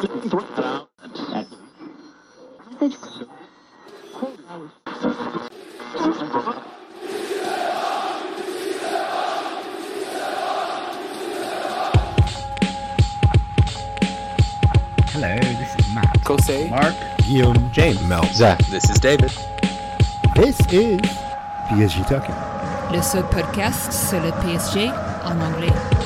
[0.00, 0.08] Hello,
[15.36, 16.18] this is Matt.
[16.24, 16.70] Kosei.
[16.70, 16.94] Mark.
[17.26, 18.58] Guillaume, James, Mel, Zach.
[18.70, 19.30] This is David.
[20.34, 20.98] This is
[21.68, 22.34] PSG Talking.
[22.90, 24.88] Le seul podcast sur le PSG
[25.26, 25.99] en anglais.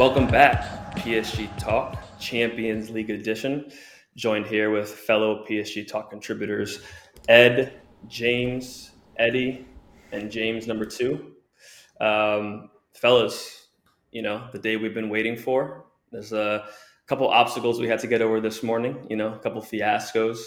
[0.00, 3.70] Welcome back, PSG Talk, Champions League edition.
[4.16, 6.80] Joined here with fellow PSG Talk contributors
[7.28, 9.66] Ed, James, Eddie,
[10.10, 11.32] and James number two.
[12.00, 13.66] Um, fellas,
[14.10, 15.84] you know, the day we've been waiting for.
[16.10, 16.64] There's a
[17.06, 20.38] couple obstacles we had to get over this morning, you know, a couple fiascos.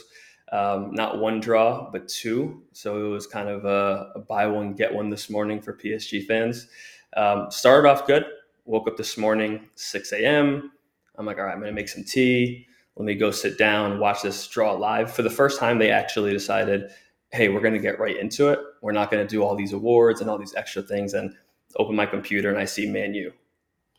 [0.52, 2.64] Um, not one draw, but two.
[2.72, 6.26] So it was kind of a, a buy one, get one this morning for PSG
[6.26, 6.70] fans.
[7.16, 8.26] Um, started off good.
[8.66, 10.72] Woke up this morning, 6 a.m.
[11.16, 12.66] I'm like, all right, I'm to make some tea.
[12.96, 15.12] Let me go sit down, watch this draw live.
[15.12, 16.92] For the first time, they actually decided,
[17.32, 18.60] hey, we're to get right into it.
[18.82, 21.14] We're not to do all these awards and all these extra things.
[21.14, 21.34] And
[21.78, 23.14] open my computer and I see Man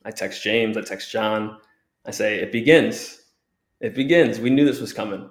[0.05, 1.59] i text James, I text John.
[2.06, 3.23] I say, it begins.
[3.81, 4.39] It begins.
[4.39, 5.28] We knew this was coming.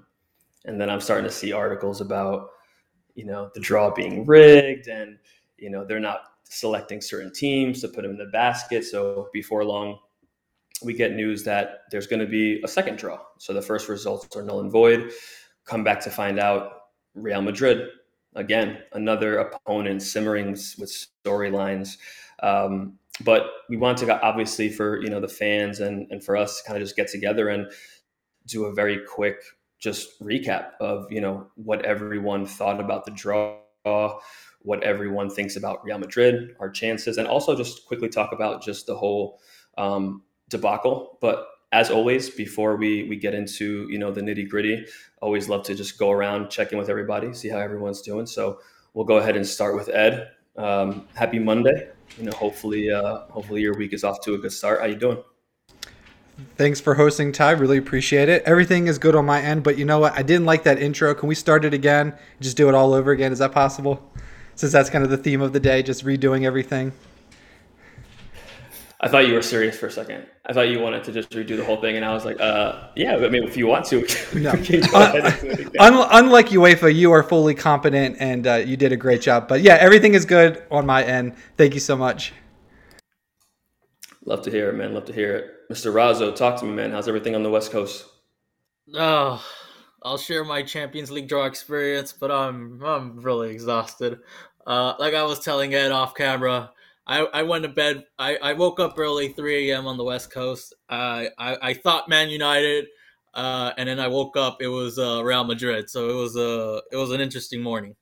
[0.66, 2.50] And then I'm starting to see articles about,
[3.16, 5.18] you know, the draw being rigged and,
[5.58, 8.84] you know, they're not selecting certain teams to put them in the basket.
[8.86, 10.00] So before long,
[10.84, 13.20] we get news that there's going to be a second draw.
[13.40, 15.12] So the first results are null and void.
[15.66, 16.72] Come back to find out
[17.16, 17.88] Real Madrid,
[18.36, 21.98] again, another opponent simmering with storylines.
[22.42, 26.58] Um, but we want to obviously for you know the fans and and for us
[26.58, 27.72] to kind of just get together and
[28.48, 29.38] do a very quick
[29.80, 33.60] just recap of you know what everyone thought about the draw
[34.64, 38.88] what everyone thinks about Real Madrid, our chances, and also just quickly talk about just
[38.88, 39.40] the whole
[39.78, 41.18] um, debacle.
[41.22, 44.86] But as always, before we we get into you know the nitty gritty,
[45.22, 48.26] always love to just go around, check in with everybody, see how everyone's doing.
[48.26, 48.60] So
[48.94, 50.30] we'll go ahead and start with Ed.
[50.58, 51.90] Um, happy Monday.
[52.18, 54.82] You know, hopefully, uh, hopefully your week is off to a good start.
[54.82, 55.24] How you doing?
[56.58, 57.52] Thanks for hosting, Ty.
[57.52, 58.44] Really appreciate it.
[58.44, 60.14] Everything is good on my end, but you know what?
[60.14, 61.14] I didn't like that intro.
[61.14, 62.16] Can we start it again?
[62.40, 63.32] Just do it all over again?
[63.32, 64.12] Is that possible?
[64.56, 66.92] Since that's kind of the theme of the day, just redoing everything.
[69.04, 70.26] I thought you were serious for a second.
[70.46, 72.88] I thought you wanted to just redo the whole thing, and I was like, uh,
[72.96, 74.00] "Yeah, I mean, if you want to,
[74.36, 74.52] no.
[74.52, 79.50] Un- unlike UEFA, you are fully competent, and uh, you did a great job.
[79.50, 81.36] But yeah, everything is good on my end.
[81.58, 82.32] Thank you so much.
[84.26, 84.94] Love to hear it, man.
[84.94, 85.70] Love to hear it.
[85.70, 85.92] Mr.
[85.92, 86.92] Razzo, talk to me, man.
[86.92, 88.06] How's everything on the West Coast?
[88.96, 89.44] Oh,
[90.04, 94.20] I'll share my Champions League draw experience, but I'm I'm really exhausted.
[94.66, 96.72] Uh, like I was telling Ed off camera,
[97.06, 98.06] I, I went to bed.
[98.18, 99.88] I, I woke up early, 3 a.m.
[99.88, 100.74] on the West Coast.
[100.90, 102.88] Uh, I I thought Man United,
[103.34, 104.62] uh, and then I woke up.
[104.62, 105.90] It was uh, Real Madrid.
[105.90, 107.96] So it was a it was an interesting morning.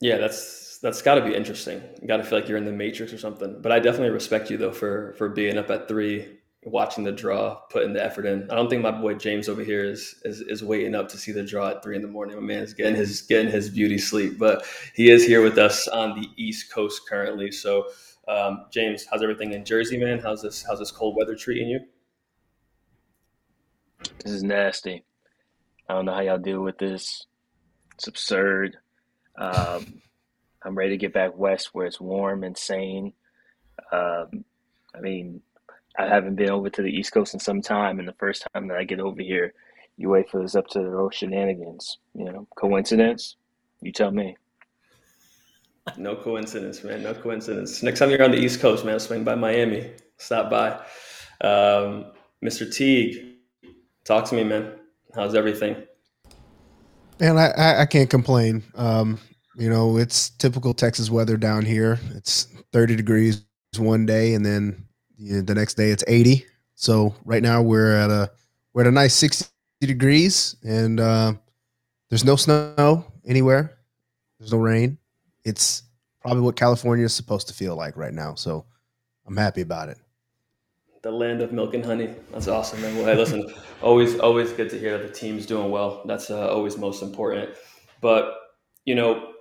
[0.00, 1.82] Yeah, that's that's got to be interesting.
[2.06, 3.60] Got to feel like you're in the Matrix or something.
[3.60, 6.37] But I definitely respect you though for for being up at three,
[6.70, 8.50] watching the draw, putting the effort in.
[8.50, 11.32] I don't think my boy James over here is is, is waiting up to see
[11.32, 12.36] the draw at three in the morning.
[12.36, 14.64] My man is getting his getting his beauty sleep, but
[14.94, 17.50] he is here with us on the East Coast currently.
[17.50, 17.86] So,
[18.28, 20.18] um, James, how's everything in Jersey, man?
[20.18, 21.80] How's this how's this cold weather treating you?
[24.24, 25.04] This is nasty.
[25.88, 27.26] I don't know how y'all deal with this.
[27.94, 28.76] It's absurd.
[29.36, 30.02] Um,
[30.62, 33.12] I'm ready to get back west where it's warm and sane.
[33.92, 34.44] Um,
[34.94, 35.40] I mean,
[35.98, 38.68] I haven't been over to the East Coast in some time, and the first time
[38.68, 39.52] that I get over here,
[40.00, 41.98] UEFA is up to their old shenanigans.
[42.14, 43.36] You know, coincidence?
[43.82, 44.36] You tell me.
[45.96, 47.02] No coincidence, man.
[47.02, 47.82] No coincidence.
[47.82, 49.90] Next time you're on the East Coast, man, swing by Miami.
[50.18, 50.72] Stop by.
[51.40, 52.12] Um,
[52.44, 52.72] Mr.
[52.72, 53.36] Teague,
[54.04, 54.74] talk to me, man.
[55.14, 55.76] How's everything?
[57.20, 58.62] And I, I can't complain.
[58.76, 59.18] Um,
[59.56, 61.98] you know, it's typical Texas weather down here.
[62.14, 63.44] It's 30 degrees
[63.76, 64.87] one day, and then you know,
[65.18, 66.46] the next day it's 80.
[66.74, 68.30] So right now we're at a
[68.72, 69.50] we're at a nice 60
[69.80, 71.34] degrees, and uh,
[72.08, 73.78] there's no snow anywhere.
[74.38, 74.98] There's no rain.
[75.44, 75.82] It's
[76.20, 78.34] probably what California is supposed to feel like right now.
[78.34, 78.64] So
[79.26, 79.98] I'm happy about it.
[81.02, 82.14] The land of milk and honey.
[82.32, 82.96] That's awesome, man.
[82.96, 86.02] Well, hey, listen, always always good to hear that the team's doing well.
[86.06, 87.50] That's uh, always most important.
[88.00, 88.34] But
[88.84, 89.32] you know,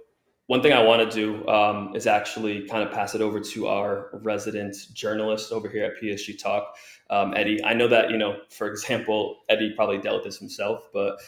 [0.47, 3.67] one thing I want to do um, is actually kind of pass it over to
[3.67, 6.75] our resident journalist over here at PSG Talk,
[7.09, 7.63] um, Eddie.
[7.63, 11.19] I know that you know, for example, Eddie probably dealt with this himself, but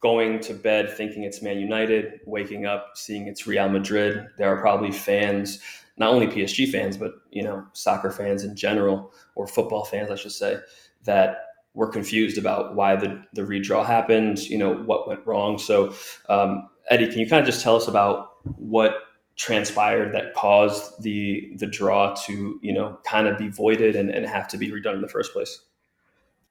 [0.00, 4.26] going to bed thinking it's Man United, waking up seeing it's Real Madrid.
[4.36, 5.60] There are probably fans,
[5.96, 10.14] not only PSG fans, but you know, soccer fans in general, or football fans, I
[10.14, 10.58] should say,
[11.04, 11.38] that
[11.72, 15.58] were confused about why the, the redraw happened, you know, what went wrong.
[15.58, 15.94] So,
[16.28, 18.98] um, Eddie, can you kind of just tell us about what
[19.36, 24.26] transpired that caused the the draw to, you know, kind of be voided and, and
[24.26, 25.60] have to be redone in the first place?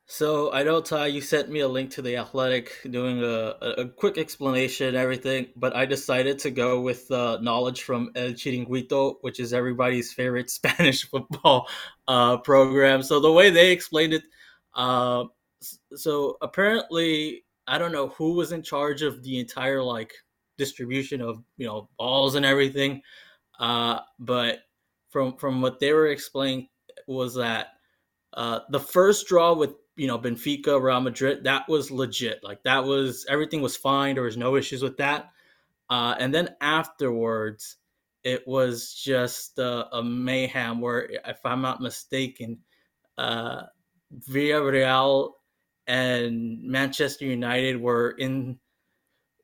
[0.07, 3.87] So I know Ty, you sent me a link to the Athletic doing a, a
[3.87, 9.39] quick explanation everything, but I decided to go with uh, knowledge from El Chiringuito, which
[9.39, 11.67] is everybody's favorite Spanish football
[12.07, 13.01] uh, program.
[13.01, 14.23] So the way they explained it,
[14.75, 15.23] uh,
[15.95, 20.13] so apparently I don't know who was in charge of the entire like
[20.57, 23.01] distribution of you know balls and everything,
[23.59, 24.59] uh, but
[25.09, 26.67] from from what they were explaining
[27.07, 27.67] was that
[28.33, 32.43] uh, the first draw with you know Benfica, Real Madrid, that was legit.
[32.43, 34.15] Like that was everything was fine.
[34.15, 35.31] There was no issues with that.
[35.89, 37.77] Uh, and then afterwards,
[38.23, 40.81] it was just uh, a mayhem.
[40.81, 42.59] Where, if I'm not mistaken,
[43.17, 43.63] uh,
[44.29, 45.31] Villarreal
[45.87, 48.59] and Manchester United were in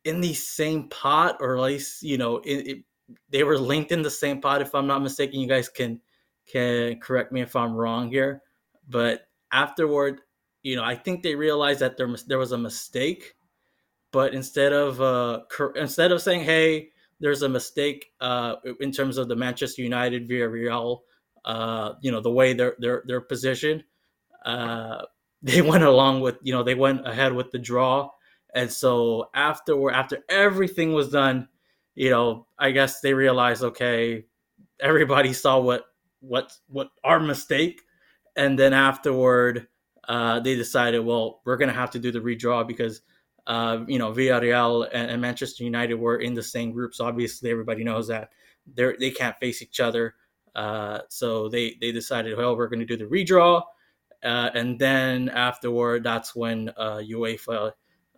[0.06, 2.78] in the same pot, or at least you know it, it,
[3.30, 4.62] they were linked in the same pot.
[4.62, 6.02] If I'm not mistaken, you guys can
[6.52, 8.42] can correct me if I'm wrong here.
[8.90, 10.22] But afterward,
[10.64, 13.36] you know, I think they realized that there there was a mistake,
[14.12, 15.42] but instead of uh,
[15.76, 16.90] instead of saying, "Hey,
[17.20, 21.04] there's a mistake uh, in terms of the Manchester United via Real,"
[21.46, 23.84] uh, you know, the way they're they're they're positioned,
[24.46, 25.04] uh,
[25.42, 28.10] they went along with you know they went ahead with the draw,
[28.54, 31.48] and so afterward, after everything was done,
[31.96, 34.26] you know, I guess they realized, okay,
[34.80, 35.86] everybody saw what
[36.20, 37.82] what what our mistake,
[38.36, 39.68] and then afterward
[40.08, 43.02] uh, they decided, well, we're to have to do the redraw because,
[43.48, 46.94] uh, you know, Villarreal and, and, Manchester United were in the same group.
[46.94, 48.32] So obviously everybody knows that
[48.76, 50.16] they they can't face each other.
[50.56, 53.62] Uh, so they, they decided, well, we're to do the redraw.
[54.24, 57.72] Uh, and then afterward, that's when uh, UEFA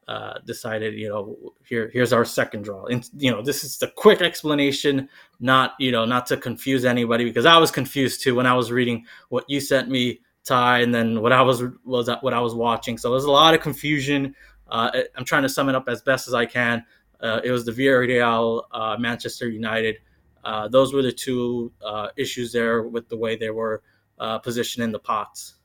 [0.07, 2.85] uh, decided, you know, here here's our second draw.
[2.85, 5.09] And you know, this is the quick explanation,
[5.39, 8.71] not you know, not to confuse anybody because I was confused too when I was
[8.71, 12.53] reading what you sent me Ty, and then what I was was what I was
[12.53, 12.97] watching.
[12.97, 14.35] So there's a lot of confusion.
[14.67, 16.83] Uh, I'm trying to sum it up as best as I can.
[17.21, 19.97] Uh, it was the Villarreal, uh, Manchester United.
[20.43, 23.81] Uh, those were the two uh, issues there with the way they were
[24.41, 25.55] positioned in the pots.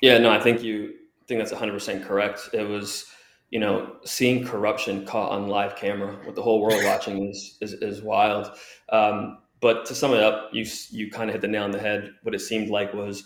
[0.00, 0.94] Yeah, no, I think you
[1.30, 2.50] think that's 100% correct.
[2.52, 3.06] It was,
[3.50, 7.74] you know, seeing corruption caught on live camera with the whole world watching is, is,
[7.74, 8.50] is wild.
[8.90, 11.78] Um, but to sum it up, you you kind of hit the nail on the
[11.78, 12.14] head.
[12.22, 13.24] What it seemed like was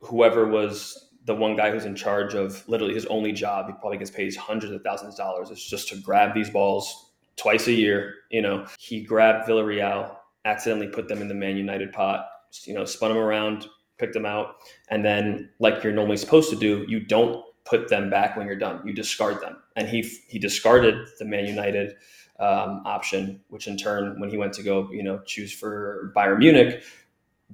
[0.00, 3.98] whoever was the one guy who's in charge of literally his only job, he probably
[3.98, 5.50] gets paid hundreds of thousands of dollars.
[5.50, 8.14] It's just to grab these balls twice a year.
[8.30, 10.16] You know, he grabbed Villarreal,
[10.46, 12.26] accidentally put them in the Man United pot.
[12.64, 13.68] You know, spun them around,
[14.00, 14.56] picked them out,
[14.88, 18.58] and then like you're normally supposed to do, you don't put them back when you're
[18.58, 18.80] done.
[18.84, 21.94] You discard them, and he he discarded the Man United
[22.40, 26.38] um, option, which in turn, when he went to go, you know, choose for Bayern
[26.38, 26.82] Munich,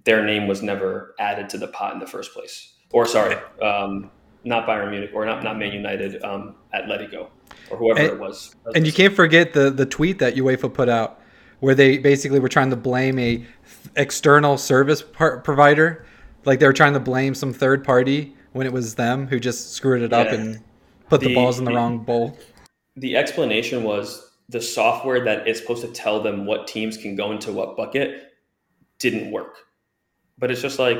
[0.04, 2.72] their name was never added to the pot in the first place.
[2.92, 4.10] Or sorry, um,
[4.44, 7.28] not Bayern Munich or not not Man United, um, Atletico
[7.70, 8.54] or whoever and, it was.
[8.74, 11.20] And you can't forget the the tweet that UEFA put out
[11.60, 13.44] where they basically were trying to blame a
[13.96, 16.04] external service par- provider,
[16.46, 19.72] like they were trying to blame some third party when it was them who just
[19.72, 20.18] screwed it yeah.
[20.18, 20.62] up and
[21.08, 22.38] put the, the balls in the, the wrong bowl.
[22.96, 27.32] The explanation was the software that is supposed to tell them what teams can go
[27.32, 28.32] into what bucket
[28.98, 29.56] didn't work.
[30.38, 30.98] But it's just like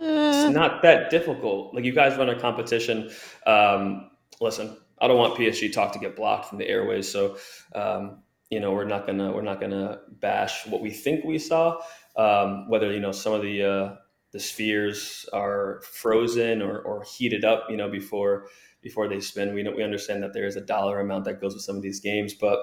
[0.00, 0.50] it's eh.
[0.50, 1.74] not that difficult.
[1.74, 3.10] Like you guys run a competition.
[3.46, 7.36] Um, listen, I don't want PSG talk to get blocked from the airways, so
[7.74, 11.80] um, you know we're not gonna we're not gonna bash what we think we saw.
[12.16, 13.96] Um, whether you know some of the uh,
[14.32, 18.46] the spheres are frozen or, or heated up, you know, before
[18.82, 19.54] before they spin.
[19.54, 21.82] We know, we understand that there is a dollar amount that goes with some of
[21.82, 22.58] these games, but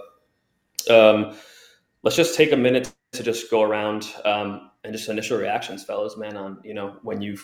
[0.89, 1.38] um,
[2.03, 6.17] let's just take a minute to just go around um, and just initial reactions, fellas,
[6.17, 6.35] man.
[6.35, 7.38] On you know when you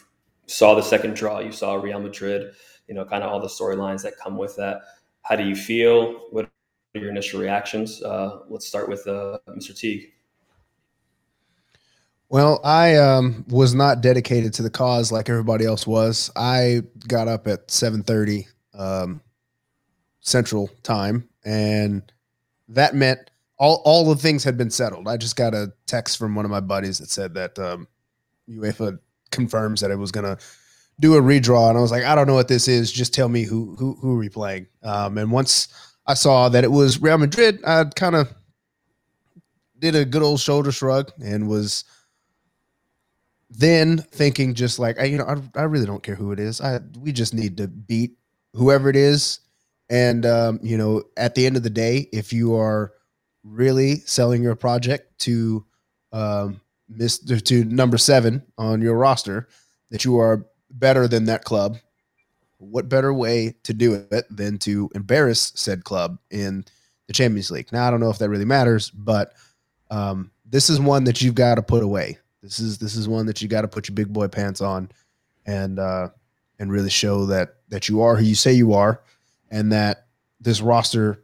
[0.47, 2.53] saw the second draw, you saw Real Madrid,
[2.87, 4.81] you know, kind of all the storylines that come with that.
[5.21, 6.27] How do you feel?
[6.31, 8.01] What are your initial reactions?
[8.01, 9.77] Uh, let's start with uh, Mr.
[9.77, 10.11] Teague.
[12.29, 16.31] Well, I um, was not dedicated to the cause like everybody else was.
[16.35, 19.21] I got up at seven thirty um,
[20.21, 22.01] Central Time, and
[22.69, 25.07] that meant all all the things had been settled.
[25.07, 27.87] I just got a text from one of my buddies that said that um,
[28.49, 28.97] UEFA
[29.31, 30.43] confirms that it was going to
[30.99, 32.91] do a redraw, and I was like, I don't know what this is.
[32.91, 34.65] Just tell me who who who are we playing?
[34.81, 35.67] Um, and once
[36.07, 38.33] I saw that it was Real Madrid, I kind of
[39.77, 41.83] did a good old shoulder shrug and was
[43.49, 46.61] then thinking just like I, you know I, I really don't care who it is.
[46.61, 48.17] I we just need to beat
[48.53, 49.39] whoever it is.
[49.89, 52.93] And um, you know at the end of the day if you are
[53.43, 55.63] really selling your project to
[56.11, 56.61] um,
[56.91, 59.47] mr to number seven on your roster
[59.91, 61.77] that you are better than that club
[62.57, 66.65] what better way to do it than to embarrass said club in
[67.07, 67.71] the champions league?
[67.71, 69.33] Now i don't know if that really matters but
[69.91, 73.25] um, this is one that you've got to put away this is this is one
[73.25, 74.89] that you got to put your big boy pants on,
[75.47, 76.09] and uh,
[76.59, 79.01] and really show that that you are who you say you are,
[79.49, 80.05] and that
[80.39, 81.23] this roster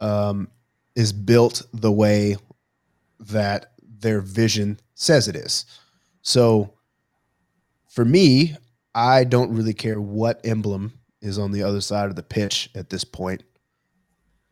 [0.00, 0.48] um,
[0.94, 2.36] is built the way
[3.18, 5.66] that their vision says it is.
[6.22, 6.74] So
[7.88, 8.56] for me,
[8.94, 12.88] I don't really care what emblem is on the other side of the pitch at
[12.88, 13.42] this point.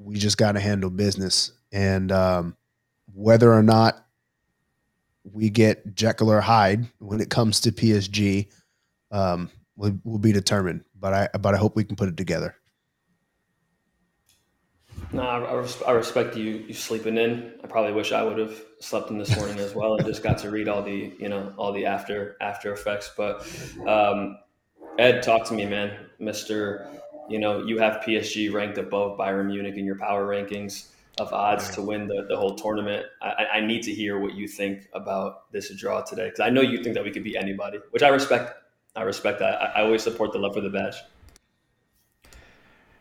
[0.00, 2.56] We just got to handle business, and um,
[3.14, 4.04] whether or not
[5.24, 8.48] we get Jekyll or Hyde when it comes to PSG
[9.10, 10.84] um, will, will be determined.
[10.98, 12.54] But I but I hope we can put it together.
[15.12, 15.38] No, I,
[15.86, 17.54] I, respect you you sleeping in.
[17.64, 20.38] I probably wish I would have slept in this morning as well and just got
[20.38, 23.10] to read all the you know all the after after effects.
[23.16, 23.46] But
[23.86, 24.38] um,
[24.98, 26.88] Ed, talk to me, man, Mister.
[27.28, 30.88] You know you have PSG ranked above Bayern Munich in your power rankings
[31.18, 33.06] of odds to win the, the whole tournament.
[33.20, 36.62] I, I need to hear what you think about this draw today because I know
[36.62, 38.54] you think that we could beat anybody, which I respect.
[38.96, 39.60] I respect that.
[39.60, 40.96] I, I always support the love for the badge.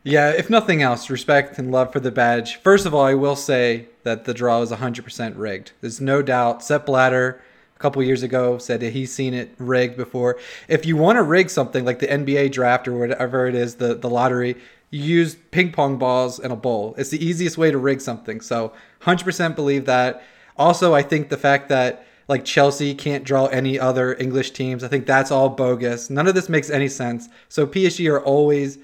[0.04, 2.56] Yeah, if nothing else, respect and love for the badge.
[2.58, 5.74] First of all, I will say that the draw is 100% rigged.
[5.82, 6.63] There's no doubt.
[6.63, 7.42] Sepp Blatter
[7.75, 10.38] a couple years ago said that he's seen it rigged before.
[10.70, 13.94] If you want to rig something like the NBA draft or whatever it is, the,
[13.94, 14.56] the lottery,
[14.91, 16.96] use ping pong balls and a bowl.
[16.98, 18.41] It's the easiest way to rig something.
[18.41, 20.24] So 100% believe that.
[20.58, 24.88] Also, I think the fact that like Chelsea can't draw any other English teams, I
[24.88, 26.10] think that's all bogus.
[26.10, 27.29] None of this makes any sense.
[27.50, 28.77] So PSG are always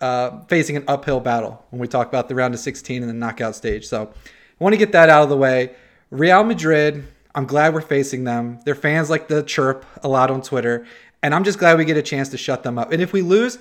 [0.00, 3.14] uh, facing an uphill battle when we talk about the round of 16 and the
[3.14, 3.86] knockout stage.
[3.86, 5.74] So I want to get that out of the way.
[6.10, 8.60] Real Madrid, I'm glad we're facing them.
[8.64, 10.86] Their fans like the chirp a lot on Twitter,
[11.22, 12.92] and I'm just glad we get a chance to shut them up.
[12.92, 13.58] And if we lose,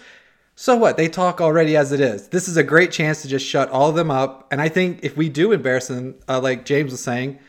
[0.56, 0.98] so what?
[0.98, 2.28] They talk already as it is.
[2.28, 4.48] This is a great chance to just shut all of them up.
[4.52, 7.40] And I think if we do embarrass them, uh, like James was saying,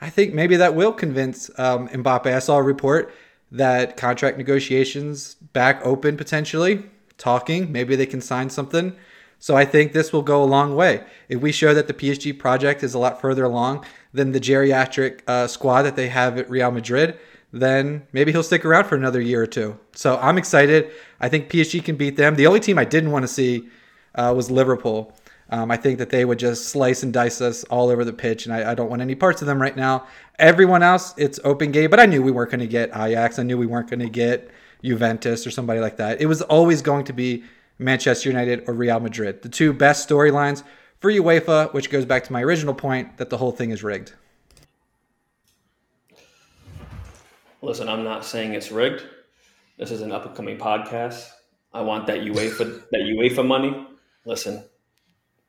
[0.00, 2.26] I think maybe that will convince um, Mbappe.
[2.26, 3.14] I saw a report
[3.52, 6.84] that contract negotiations back open potentially,
[7.18, 7.70] talking.
[7.70, 8.96] Maybe they can sign something.
[9.38, 11.04] So I think this will go a long way.
[11.28, 15.20] If we show that the PSG project is a lot further along than the geriatric
[15.26, 17.18] uh, squad that they have at Real Madrid,
[17.52, 19.78] then maybe he'll stick around for another year or two.
[19.94, 20.90] So I'm excited.
[21.20, 22.34] I think PSG can beat them.
[22.34, 23.68] The only team I didn't want to see
[24.14, 25.14] uh, was Liverpool.
[25.48, 28.46] Um, I think that they would just slice and dice us all over the pitch,
[28.46, 30.04] and I, I, don't want any parts of them right now.
[30.40, 33.38] Everyone else, it's open game, but I knew we weren't going to get Ajax.
[33.38, 34.50] I knew we weren't going to get
[34.82, 36.20] Juventus or somebody like that.
[36.20, 37.44] It was always going to be
[37.78, 40.64] Manchester United or Real Madrid, the two best storylines
[40.98, 44.14] for UEFA, which goes back to my original point that the whole thing is rigged.
[47.62, 49.02] Listen, I'm not saying it's rigged.
[49.78, 51.30] This is an up and coming podcast.
[51.72, 53.86] I want that UEFA that UEFA money.
[54.24, 54.64] Listen,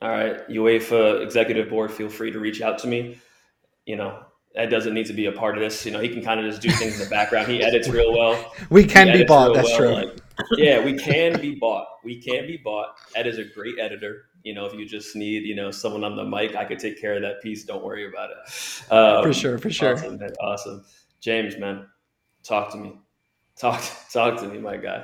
[0.01, 3.17] all right, UEFA executive board, feel free to reach out to me.
[3.85, 4.19] You know,
[4.55, 5.85] Ed doesn't need to be a part of this.
[5.85, 7.47] You know, he can kind of just do things in the background.
[7.47, 8.53] He edits real well.
[8.69, 9.53] We can be bought.
[9.53, 9.77] That's well.
[9.77, 9.93] true.
[9.93, 10.19] Like,
[10.57, 11.87] yeah, we can be bought.
[12.03, 12.97] We can be bought.
[13.15, 14.25] Ed is a great editor.
[14.43, 16.99] You know, if you just need, you know, someone on the mic, I could take
[16.99, 17.65] care of that piece.
[17.65, 18.91] Don't worry about it.
[18.91, 19.93] Um, for sure, for sure.
[19.93, 20.85] Awesome, awesome.
[21.19, 21.87] James, man,
[22.47, 22.93] Talk to me.
[23.59, 25.03] Talk talk to me, my guy.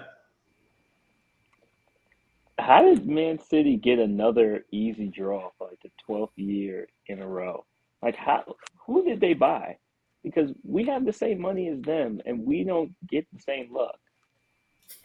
[2.58, 7.28] How did Man City get another easy draw for like the twelfth year in a
[7.28, 7.66] row?
[8.02, 8.44] Like how
[8.86, 9.78] who did they buy?
[10.24, 14.00] Because we have the same money as them and we don't get the same luck.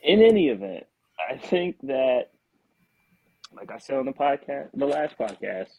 [0.04, 0.84] In any event,
[1.28, 2.30] I think that
[3.52, 5.70] like I said on the podcast the last podcast,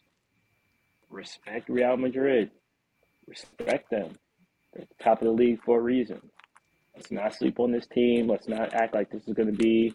[1.10, 2.52] respect Real Madrid.
[3.28, 4.18] Respect them.
[4.74, 6.20] They're top of the league for a reason.
[7.00, 8.28] Let's not sleep on this team.
[8.28, 9.94] Let's not act like this is going to be,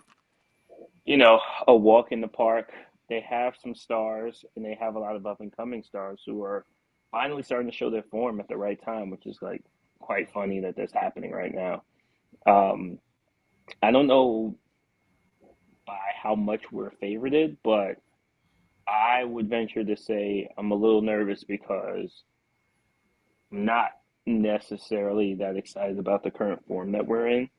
[1.05, 2.73] you know, a walk in the park.
[3.11, 6.43] They have some stars, and they have a lot of up and coming stars who
[6.43, 6.65] are
[7.11, 9.63] finally starting to show their form at the right time, which is like
[9.99, 11.83] quite funny that that's happening right now.
[12.47, 12.99] Um,
[13.83, 14.57] I don't know
[15.87, 17.97] by how much we're favorited, but
[18.89, 22.23] I would venture to say I'm a little nervous because
[23.53, 23.91] I'm not
[24.27, 27.51] necessarily that excited about the current form that we're in.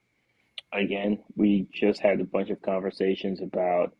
[0.74, 3.94] again, we just had a bunch of conversations about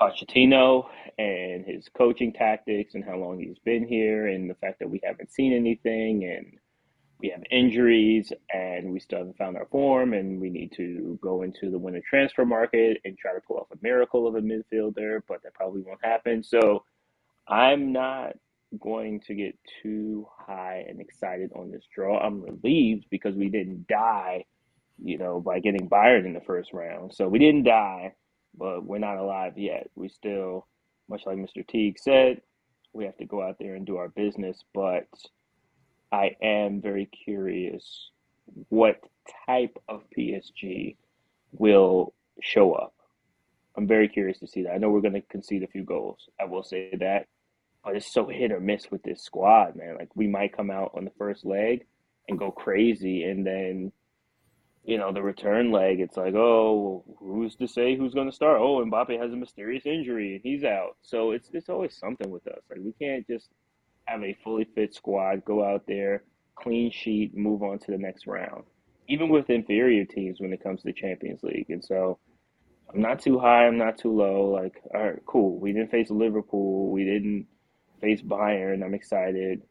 [0.00, 0.86] Pochettino
[1.18, 5.00] and his coaching tactics and how long he's been here and the fact that we
[5.04, 6.58] haven't seen anything and
[7.20, 11.42] we have injuries and we still haven't found our form and we need to go
[11.42, 15.20] into the winter transfer market and try to pull off a miracle of a midfielder,
[15.28, 16.42] but that probably won't happen.
[16.42, 16.84] So
[17.46, 18.34] I'm not
[18.78, 22.18] going to get too high and excited on this draw.
[22.18, 24.44] I'm relieved because we didn't die,
[25.02, 27.14] you know, by getting Bayern in the first round.
[27.14, 28.14] So we didn't die,
[28.56, 29.90] but we're not alive yet.
[29.94, 30.66] We still,
[31.08, 31.66] much like Mr.
[31.66, 32.40] Teague said,
[32.92, 34.62] we have to go out there and do our business.
[34.72, 35.08] But
[36.12, 38.10] I am very curious
[38.68, 39.00] what
[39.46, 40.96] type of PSG
[41.52, 42.94] will show up.
[43.76, 44.72] I'm very curious to see that.
[44.72, 46.28] I know we're going to concede a few goals.
[46.40, 47.26] I will say that.
[47.86, 49.96] It's so hit or miss with this squad, man.
[49.98, 51.86] Like we might come out on the first leg
[52.28, 53.92] and go crazy, and then
[54.84, 56.00] you know the return leg.
[56.00, 58.60] It's like, oh, who's to say who's going to start?
[58.60, 60.96] Oh, Mbappe has a mysterious injury and he's out.
[61.02, 62.60] So it's it's always something with us.
[62.70, 63.48] Like we can't just
[64.04, 66.24] have a fully fit squad go out there,
[66.56, 68.64] clean sheet, move on to the next round.
[69.08, 72.18] Even with inferior teams when it comes to the Champions League, and so
[72.92, 74.50] I'm not too high, I'm not too low.
[74.50, 75.58] Like, all right, cool.
[75.58, 76.90] We didn't face Liverpool.
[76.90, 77.46] We didn't
[78.04, 78.84] face Bayern.
[78.84, 79.62] I'm excited.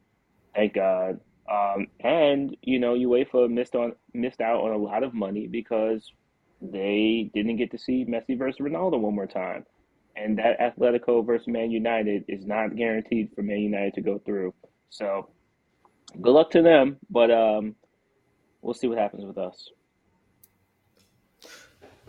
[0.55, 1.19] Thank God.
[1.51, 6.11] Um, and you know, UEFA missed on missed out on a lot of money because
[6.61, 9.65] they didn't get to see Messi versus Ronaldo one more time.
[10.15, 14.53] And that Atletico versus Man United is not guaranteed for Man United to go through.
[14.89, 15.29] So
[16.21, 17.75] good luck to them, but um,
[18.61, 19.69] we'll see what happens with us.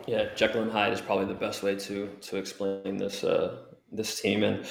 [0.06, 3.56] Yeah, Jekyll and Hyde is probably the best way to to explain this uh,
[3.90, 4.42] this team.
[4.44, 4.66] And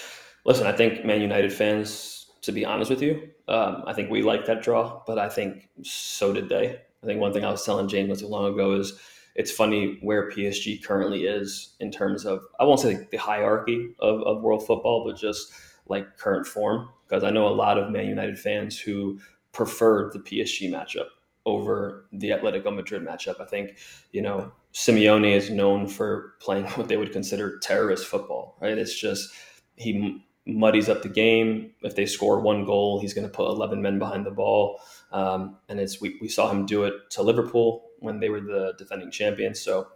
[0.45, 4.21] listen, I think Man United fans, to be honest with you, um, I think we
[4.21, 6.79] like that draw, but I think so did they.
[7.03, 8.93] I think one thing I was telling James not too long ago is
[9.35, 14.21] it's funny where PSG currently is in terms of I won't say the hierarchy of,
[14.21, 15.51] of world football, but just
[15.87, 16.89] like current form.
[17.07, 19.19] Because I know a lot of Man United fans who
[19.51, 21.07] preferred the PSG matchup
[21.45, 23.41] over the Atletico Madrid matchup.
[23.41, 23.77] I think,
[24.11, 28.77] you know, Simeone is known for playing what they would consider terrorist football, right?
[28.77, 29.33] It's just
[29.75, 31.71] he muddies up the game.
[31.81, 34.79] If they score one goal, he's going to put 11 men behind the ball.
[35.11, 38.73] Um, and it's we, we saw him do it to Liverpool when they were the
[38.77, 39.61] defending champions.
[39.61, 39.87] So,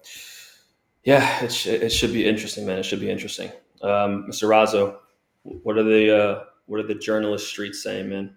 [1.04, 2.80] yeah, it, sh- it should be interesting, man.
[2.80, 3.52] It should be interesting.
[3.82, 4.48] Um, Mr.
[4.48, 4.98] Razzo,
[5.44, 8.36] what are the uh, what are the journalist streets saying, man?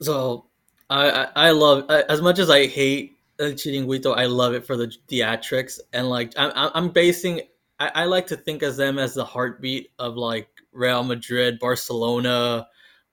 [0.00, 0.46] So,
[0.90, 4.92] I I, love as much as I hate cheating Chiringuito, I love it for the
[5.08, 7.42] theatrics and like I'm I'm basing.
[7.78, 12.66] I, I like to think of them as the heartbeat of like Real Madrid, Barcelona,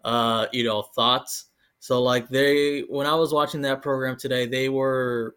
[0.03, 1.45] uh, you know, thoughts
[1.83, 5.35] so like they when I was watching that program today, they were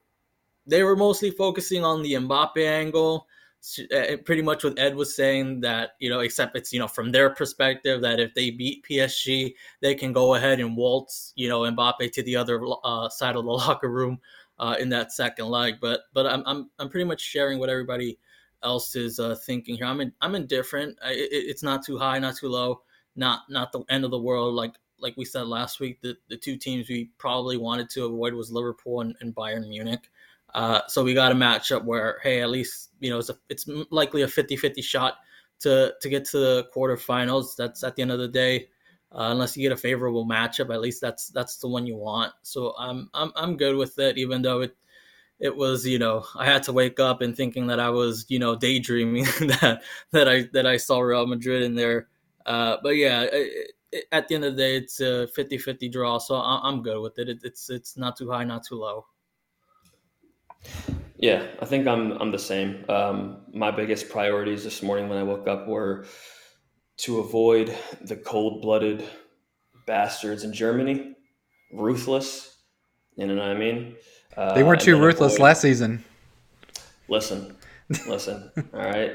[0.64, 3.26] they were mostly focusing on the Mbappe angle.
[3.90, 7.10] Eh, pretty much what Ed was saying that you know, except it's you know from
[7.10, 11.62] their perspective that if they beat PSG, they can go ahead and waltz you know
[11.62, 14.20] Mbappe to the other uh, side of the locker room
[14.60, 15.78] uh, in that second leg.
[15.80, 18.20] But but I'm I'm I'm pretty much sharing what everybody
[18.62, 19.86] else is uh, thinking here.
[19.86, 20.98] I'm in, I'm indifferent.
[21.04, 22.82] I, it, it's not too high, not too low,
[23.14, 24.54] not not the end of the world.
[24.54, 28.34] Like like we said last week, the, the two teams we probably wanted to avoid
[28.34, 30.10] was Liverpool and, and Bayern Munich.
[30.54, 33.68] Uh, so we got a matchup where, hey, at least you know it's, a, it's
[33.90, 35.14] likely a 50-50 shot
[35.60, 37.56] to to get to the quarterfinals.
[37.56, 38.68] That's at the end of the day,
[39.12, 40.72] uh, unless you get a favorable matchup.
[40.72, 42.32] At least that's that's the one you want.
[42.42, 44.76] So I'm I'm I'm good with it, even though it
[45.38, 48.38] it was you know I had to wake up and thinking that I was you
[48.38, 52.08] know daydreaming that that I that I saw Real Madrid in there.
[52.44, 53.72] Uh, but yeah, it,
[54.12, 57.40] at the end of the day, it's a 50-50 draw, so I'm good with it.
[57.42, 59.06] It's it's not too high, not too low.
[61.16, 62.84] Yeah, I think I'm I'm the same.
[62.88, 66.06] Um, my biggest priorities this morning when I woke up were
[66.98, 69.06] to avoid the cold-blooded
[69.86, 71.14] bastards in Germany,
[71.72, 72.56] ruthless.
[73.16, 73.96] You know what I mean?
[74.36, 75.44] Uh, they weren't too ruthless avoid...
[75.44, 76.04] last season.
[77.08, 77.56] Listen,
[78.06, 78.50] listen.
[78.74, 79.12] all right.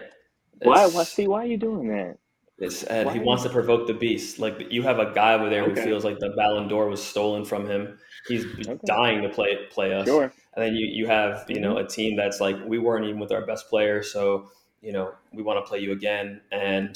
[0.62, 0.88] Why?
[0.88, 1.04] Why?
[1.04, 2.18] See, why are you doing that?
[2.62, 3.12] It's Ed.
[3.12, 4.38] He wants to provoke the beast.
[4.38, 5.82] Like you have a guy over there okay.
[5.82, 7.98] who feels like the Ballon d'Or was stolen from him.
[8.28, 8.78] He's okay.
[8.86, 10.08] dying to play play us.
[10.08, 10.32] Sure.
[10.56, 11.86] And then you you have you know mm-hmm.
[11.86, 15.42] a team that's like we weren't even with our best player, so you know we
[15.42, 16.42] want to play you again.
[16.52, 16.96] And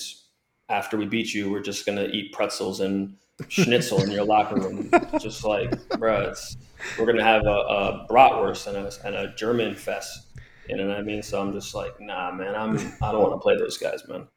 [0.70, 4.90] after we beat you, we're just gonna eat pretzels and schnitzel in your locker room.
[5.20, 6.58] Just like, bro, it's
[6.98, 10.28] we're gonna have a, a bratwurst and a and a German fest.
[10.70, 11.22] You know what I mean?
[11.22, 12.56] So I'm just like, nah, man.
[12.56, 14.28] I'm I don't want to play those guys, man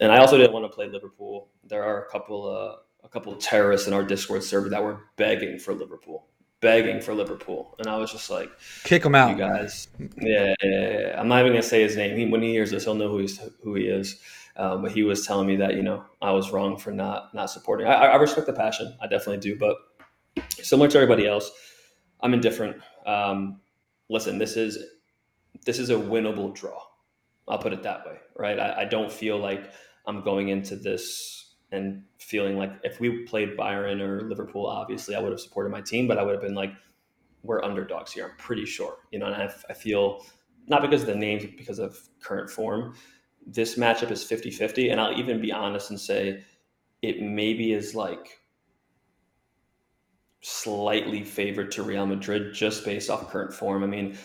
[0.00, 1.48] and I also didn't want to play Liverpool.
[1.64, 5.00] There are a couple uh, a couple of terrorists in our Discord server that were
[5.16, 6.26] begging for Liverpool,
[6.60, 8.50] begging for Liverpool, and I was just like,
[8.84, 9.88] "Kick him out, you guys."
[10.20, 12.16] Yeah, yeah, yeah, I'm not even gonna say his name.
[12.16, 14.18] He, when he hears this, he'll know who he's who he is.
[14.56, 17.50] Um, but he was telling me that you know I was wrong for not not
[17.50, 17.86] supporting.
[17.86, 19.76] I, I respect the passion, I definitely do, but
[20.60, 21.50] similar to everybody else,
[22.20, 22.76] I'm indifferent.
[23.06, 23.60] Um,
[24.08, 24.78] listen, this is
[25.64, 26.82] this is a winnable draw.
[27.48, 28.58] I'll put it that way, right?
[28.58, 29.72] I, I don't feel like
[30.06, 35.20] I'm going into this and feeling like if we played Bayern or Liverpool, obviously I
[35.20, 36.72] would have supported my team, but I would have been like,
[37.42, 38.26] we're underdogs here.
[38.26, 40.24] I'm pretty sure, you know, and I, I feel
[40.66, 42.94] not because of the names, because of current form.
[43.46, 44.90] This matchup is 50 50.
[44.90, 46.42] And I'll even be honest and say
[47.02, 48.40] it maybe is like
[50.42, 53.82] slightly favored to Real Madrid just based off current form.
[53.82, 54.16] I mean,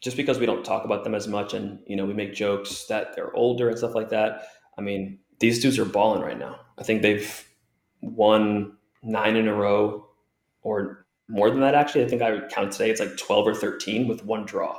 [0.00, 2.84] just because we don't talk about them as much and you know we make jokes
[2.86, 4.46] that they're older and stuff like that.
[4.76, 6.60] I mean, these dudes are balling right now.
[6.78, 7.48] I think they've
[8.00, 10.06] won nine in a row
[10.62, 12.04] or more than that actually.
[12.04, 14.78] I think I would count today it's like 12 or 13 with one draw.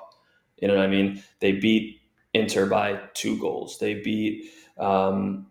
[0.58, 1.24] You know what I mean?
[1.40, 1.99] They beat
[2.34, 3.80] Inter by two goals.
[3.80, 5.48] They beat um,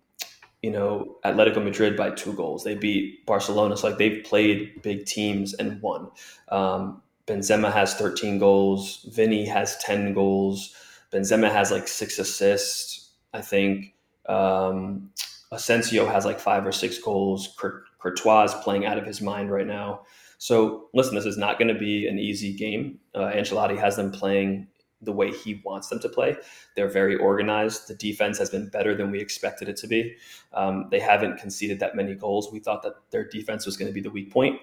[0.62, 2.64] you know, Atletico Madrid by two goals.
[2.64, 3.76] They beat Barcelona.
[3.76, 6.10] So like they've played big teams and won.
[6.48, 9.06] Um, Benzema has 13 goals.
[9.12, 10.74] Vinny has 10 goals.
[11.12, 13.10] Benzema has like six assists.
[13.32, 13.94] I think
[14.28, 15.10] um,
[15.52, 17.56] Asensio has like five or six goals.
[17.98, 20.02] Courtois is playing out of his mind right now.
[20.38, 22.98] So listen, this is not going to be an easy game.
[23.14, 24.66] Uh, Ancelotti has them playing
[25.02, 26.36] the way he wants them to play.
[26.74, 27.88] They're very organized.
[27.88, 30.16] The defense has been better than we expected it to be.
[30.52, 32.52] Um, they haven't conceded that many goals.
[32.52, 34.60] We thought that their defense was going to be the weak point.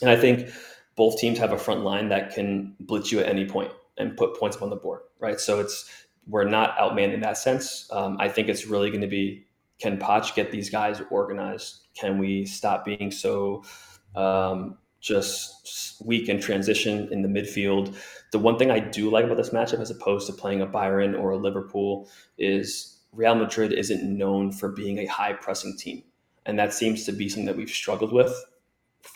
[0.00, 0.50] And I think
[0.96, 4.38] both teams have a front line that can blitz you at any point and put
[4.38, 5.38] points on the board, right?
[5.38, 7.88] So it's we're not outmanned in that sense.
[7.92, 9.46] Um, I think it's really going to be
[9.80, 11.86] can Poch get these guys organized?
[11.94, 13.64] Can we stop being so
[14.14, 17.94] um, just weak in transition in the midfield?
[18.32, 21.18] The one thing I do like about this matchup, as opposed to playing a Bayern
[21.18, 22.08] or a Liverpool,
[22.38, 26.04] is Real Madrid isn't known for being a high pressing team.
[26.46, 28.32] And that seems to be something that we've struggled with,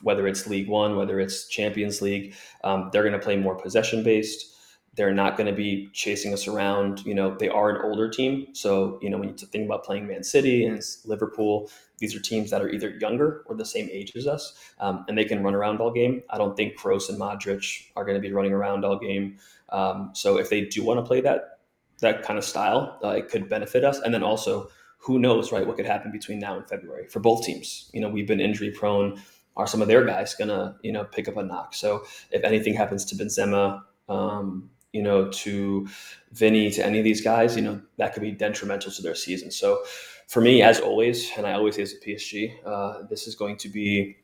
[0.03, 2.35] whether it's Ligue 1, whether it's Champions League.
[2.65, 4.54] Um, they're going to play more possession based.
[4.97, 7.05] They're not going to be chasing us around.
[7.05, 8.49] You know, they are an older team.
[8.55, 12.51] So, you know, when you think about playing Man City and Liverpool, these are teams
[12.51, 15.55] that are either younger or the same age as us, um, and they can run
[15.55, 16.23] around all game.
[16.31, 19.39] I don't think Kroos and Modric are going to be running around all game.
[19.71, 21.59] Um, so if they do want to play that
[22.01, 24.01] that kind of style, uh, it could benefit us.
[24.01, 25.67] And then also, who knows, right?
[25.67, 27.91] What could happen between now and February for both teams?
[27.93, 29.21] You know, we've been injury prone.
[29.57, 31.75] Are some of their guys gonna, you know, pick up a knock?
[31.75, 35.89] So if anything happens to Benzema, um, you know, to
[36.31, 39.51] Vinny, to any of these guys, you know, that could be detrimental to their season.
[39.51, 39.83] So
[40.29, 43.57] for me, as always, and I always say as a PSG, uh, this is going
[43.59, 44.17] to be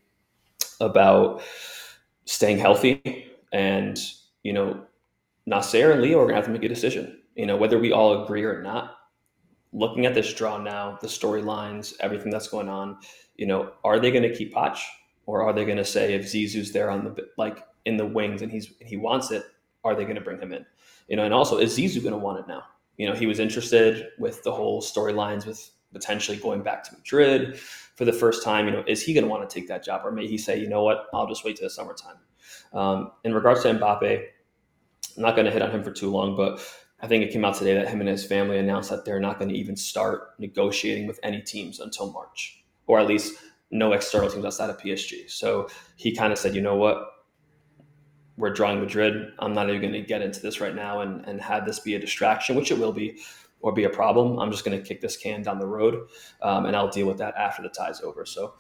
[0.80, 1.42] about
[2.24, 3.26] staying healthy.
[3.52, 3.98] And,
[4.44, 4.80] you know,
[5.44, 7.20] Nasser and Leo are going to have to make a decision.
[7.34, 8.96] You know, whether we all agree or not,
[9.72, 12.98] looking at this draw now, the storylines, everything that's going on,
[13.34, 14.78] you know, are they going to keep Poch?
[15.26, 18.42] Or are they going to say if Zizou's there on the like in the wings
[18.42, 19.44] and he's he wants it,
[19.84, 20.64] are they going to bring him in?
[21.08, 22.62] You know, and also is Zizou going to want it now?
[22.96, 27.58] You know, he was interested with the whole storylines with potentially going back to Madrid
[27.58, 28.66] for the first time.
[28.66, 30.58] You know, is he going to want to take that job, or may he say,
[30.58, 32.16] you know what, I'll just wait to the summertime?
[32.72, 34.24] Um, in regards to Mbappe,
[35.16, 36.60] I'm not going to hit on him for too long, but
[37.00, 39.38] I think it came out today that him and his family announced that they're not
[39.38, 43.34] going to even start negotiating with any teams until March, or at least
[43.70, 45.30] no external teams outside of PSG.
[45.30, 47.06] So he kind of said, you know what,
[48.40, 49.32] we're drawing Madrid.
[49.38, 51.94] I'm not even going to get into this right now and, and have this be
[51.94, 53.18] a distraction, which it will be
[53.60, 54.38] or be a problem.
[54.38, 56.08] I'm just going to kick this can down the road,
[56.40, 58.24] um, and I'll deal with that after the tie's over.
[58.24, 58.54] So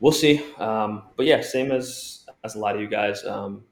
[0.00, 0.44] we'll see.
[0.58, 3.24] Um, but yeah, same as as a lot of you guys.
[3.24, 3.64] Um,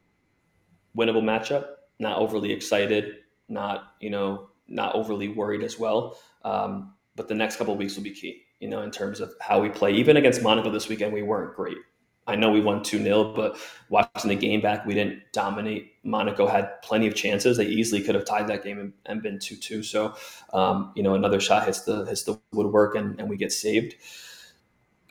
[0.97, 1.67] winnable matchup.
[1.99, 3.17] Not overly excited.
[3.49, 6.19] Not you know not overly worried as well.
[6.45, 8.45] Um, but the next couple weeks will be key.
[8.61, 9.93] You know, in terms of how we play.
[9.93, 11.77] Even against Monaco this weekend, we weren't great.
[12.27, 13.57] I know we won 2 0, but
[13.89, 15.93] watching the game back, we didn't dominate.
[16.05, 17.57] Monaco had plenty of chances.
[17.57, 19.83] They easily could have tied that game and, and been 2 2.
[19.83, 20.15] So,
[20.53, 23.97] um, you know, another shot hits the hits the woodwork and, and we get saved.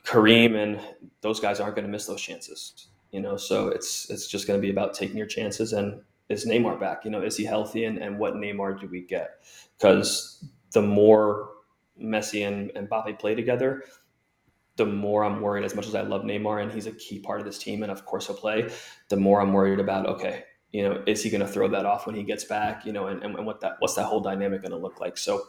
[0.04, 0.80] Karim and
[1.22, 4.60] those guys aren't going to miss those chances, you know, so it's it's just going
[4.60, 7.06] to be about taking your chances and is Neymar back?
[7.06, 9.44] You know, is he healthy and, and what Neymar do we get?
[9.78, 11.50] Because the more
[12.02, 13.84] Messi and, and Mbappe play together,
[14.78, 17.40] the more I'm worried, as much as I love Neymar and he's a key part
[17.40, 18.70] of this team, and of course he'll play,
[19.10, 22.08] the more I'm worried about, okay, you know, is he going to throw that off
[22.08, 24.72] when he gets back, you know, and, and what that, what's that whole dynamic going
[24.72, 25.18] to look like?
[25.18, 25.42] So,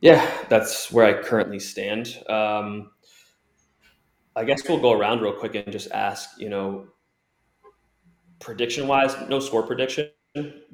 [0.00, 2.22] yeah, that's where I currently stand.
[2.28, 2.92] Um,
[4.36, 6.86] I guess we'll go around real quick and just ask, you know,
[8.38, 10.10] prediction wise, no score prediction,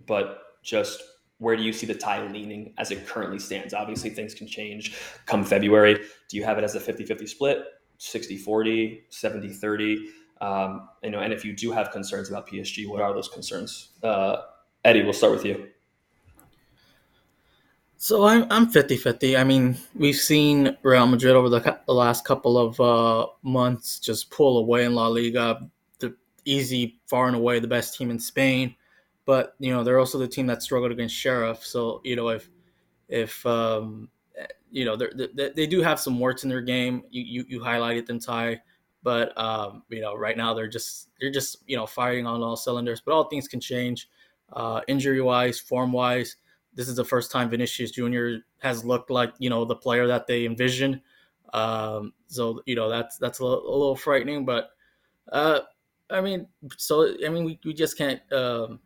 [0.06, 1.02] but just
[1.44, 3.74] where do you see the tie leaning as it currently stands?
[3.74, 5.94] Obviously, things can change come February.
[6.28, 7.64] Do you have it as a 50 50 split,
[7.98, 10.08] 60 40, 70 30?
[10.40, 13.90] Um, you know, and if you do have concerns about PSG, what are those concerns?
[14.02, 14.36] Uh,
[14.84, 15.68] Eddie, we'll start with you.
[17.96, 19.38] So I'm I'm 50-50.
[19.38, 24.30] I mean, we've seen Real Madrid over the, the last couple of uh, months just
[24.30, 28.74] pull away in La Liga, the easy, far and away the best team in Spain.
[29.26, 31.64] But you know, they're also the team that struggled against Sheriff.
[31.64, 32.50] So you know, if
[33.08, 34.08] if um,
[34.70, 38.06] you know they they do have some warts in their game, you you, you highlighted
[38.06, 38.60] them, Ty.
[39.02, 42.56] But um, you know, right now they're just they're just you know firing on all
[42.56, 43.00] cylinders.
[43.00, 44.08] But all things can change,
[44.52, 46.36] uh, injury wise, form wise
[46.74, 48.36] this is the first time Vinicius Jr.
[48.58, 51.00] has looked like you know the player that they envisioned.
[51.52, 54.70] Um, so you know that's that's a, little, a little frightening, but
[55.32, 55.60] uh,
[56.10, 58.80] I mean, so I mean, we, we just can't um,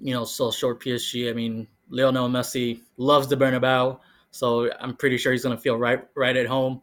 [0.00, 1.30] you know sell short PSG.
[1.30, 3.98] I mean, Lionel Messi loves the Bernabeu,
[4.30, 6.82] so I'm pretty sure he's going to feel right right at home.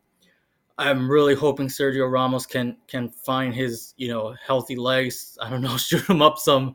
[0.79, 5.37] I'm really hoping Sergio Ramos can can find his you know healthy legs.
[5.41, 6.73] I don't know, shoot him up some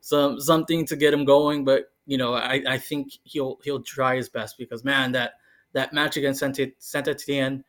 [0.00, 4.16] some something to get him going, but you know, I, I think he'll he'll try
[4.16, 5.34] his best because man, that
[5.72, 7.64] that match against Saint Etienne,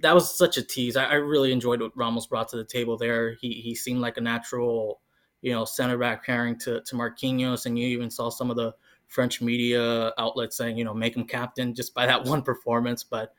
[0.00, 0.96] that was such a tease.
[0.96, 3.34] I, I, really enjoyed what Ramos brought to the table there.
[3.40, 5.00] He he seemed like a natural,
[5.42, 8.74] you know, center back pairing to to Marquinhos, and you even saw some of the
[9.08, 13.04] French media outlets saying, you know, make him captain just by that one performance.
[13.04, 13.34] But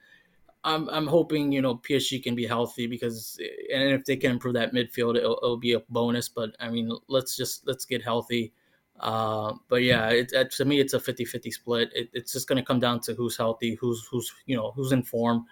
[0.63, 3.39] I'm I'm hoping you know PSG can be healthy because
[3.73, 6.29] and if they can improve that midfield, it'll, it'll be a bonus.
[6.29, 8.53] But I mean, let's just let's get healthy
[9.01, 11.89] uh, but yeah, it, it, to me, it's a 50-50 split.
[11.95, 14.91] It, it's just going to come down to who's healthy, who's who's you know who's
[14.91, 15.45] in form,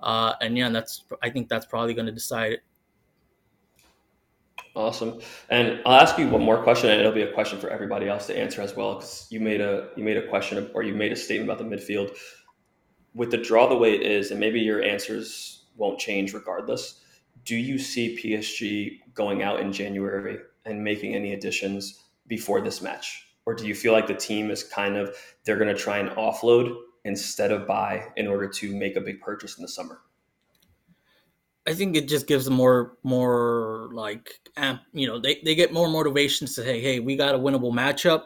[0.00, 2.58] uh, and yeah, that's I think that's probably going to decide.
[4.76, 8.08] Awesome, and I'll ask you one more question, and it'll be a question for everybody
[8.08, 10.94] else to answer as well, because you made a you made a question or you
[10.94, 12.14] made a statement about the midfield.
[13.14, 17.00] With the draw the way it is, and maybe your answers won't change regardless.
[17.44, 22.02] Do you see PSG going out in January and making any additions?
[22.28, 23.28] before this match?
[23.44, 26.10] Or do you feel like the team is kind of they're going to try and
[26.10, 30.00] offload instead of buy in order to make a big purchase in the summer?
[31.66, 34.30] I think it just gives them more more like
[34.92, 38.22] you know they, they get more motivation to say hey we got a winnable matchup.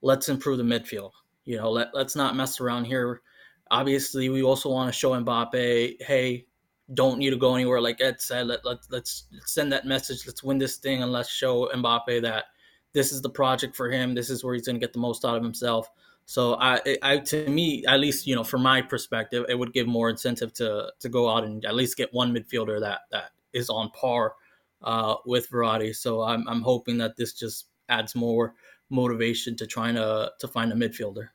[0.00, 1.10] Let's improve the midfield.
[1.44, 3.22] You know let, let's not mess around here.
[3.70, 6.46] Obviously we also want to show Mbappe hey
[6.94, 7.80] don't need to go anywhere.
[7.80, 10.26] Like Ed said let, let, let's send that message.
[10.26, 12.44] Let's win this thing and let's show Mbappe that
[12.92, 14.14] this is the project for him.
[14.14, 15.88] This is where he's going to get the most out of himself.
[16.28, 19.86] So I, I, to me, at least you know, from my perspective, it would give
[19.86, 23.70] more incentive to to go out and at least get one midfielder that that is
[23.70, 24.34] on par
[24.82, 25.96] uh, with Verratti.
[25.96, 28.52] So I'm I'm hoping that this just adds more
[28.90, 31.28] motivation to trying to to find a midfielder.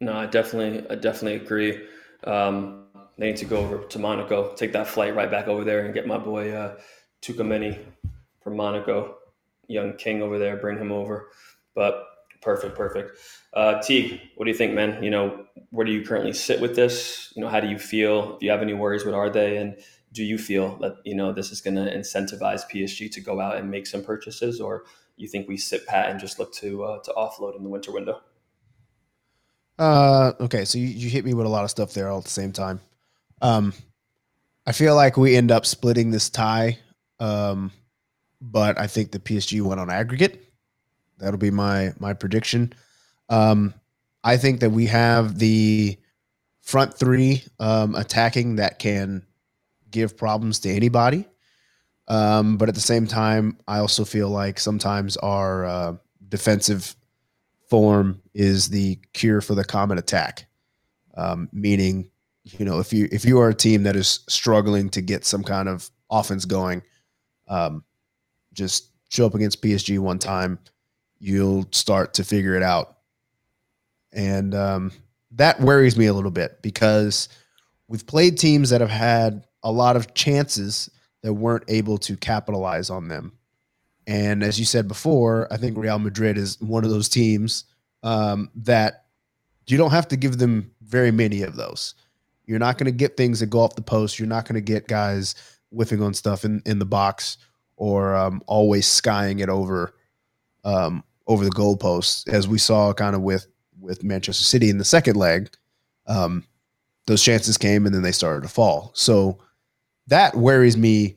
[0.00, 1.86] No, I definitely I definitely agree.
[2.24, 2.86] Um,
[3.18, 5.92] they need to go over to Monaco, take that flight right back over there, and
[5.92, 6.78] get my boy uh,
[7.20, 7.78] Tchouaméni
[8.42, 9.16] from Monaco,
[9.68, 10.56] young king over there.
[10.56, 11.28] Bring him over.
[11.74, 12.06] But
[12.40, 13.18] perfect, perfect.
[13.52, 15.02] Uh, Teague, what do you think, man?
[15.02, 17.32] You know, where do you currently sit with this?
[17.34, 18.38] You know, how do you feel?
[18.38, 19.04] Do you have any worries?
[19.04, 19.56] What are they?
[19.56, 19.76] And
[20.12, 23.56] do you feel that you know this is going to incentivize PSG to go out
[23.56, 24.84] and make some purchases, or
[25.16, 27.92] you think we sit pat and just look to uh, to offload in the winter
[27.92, 28.20] window?
[29.78, 32.24] Uh, okay, so you, you hit me with a lot of stuff there all at
[32.24, 32.80] the same time.
[33.40, 33.72] Um,
[34.66, 36.78] I feel like we end up splitting this tie
[37.20, 37.70] um,
[38.40, 40.49] but I think the PSG went on aggregate.
[41.20, 42.72] That'll be my my prediction.
[43.28, 43.74] Um,
[44.24, 45.98] I think that we have the
[46.60, 49.26] front three um, attacking that can
[49.90, 51.26] give problems to anybody.
[52.08, 55.96] Um, but at the same time, I also feel like sometimes our uh,
[56.28, 56.96] defensive
[57.68, 60.46] form is the cure for the common attack.
[61.16, 62.10] Um, meaning,
[62.44, 65.44] you know, if you if you are a team that is struggling to get some
[65.44, 66.82] kind of offense going,
[67.48, 67.84] um,
[68.52, 70.58] just show up against PSG one time,
[71.20, 72.96] you'll start to figure it out.
[74.12, 74.92] And um,
[75.32, 77.28] that worries me a little bit because
[77.86, 80.90] we've played teams that have had a lot of chances
[81.22, 83.32] that weren't able to capitalize on them.
[84.06, 87.64] And as you said before, I think Real Madrid is one of those teams
[88.02, 89.04] um, that
[89.66, 91.94] you don't have to give them very many of those.
[92.46, 94.18] You're not going to get things that go off the post.
[94.18, 95.36] You're not going to get guys
[95.70, 97.36] whiffing on stuff in, in the box
[97.76, 99.94] or um, always skying it over
[100.64, 103.46] um, over the goalposts, as we saw kind of with
[103.80, 105.48] with Manchester City in the second leg.
[106.06, 106.44] Um,
[107.06, 108.90] those chances came and then they started to fall.
[108.94, 109.38] So
[110.08, 111.16] that worries me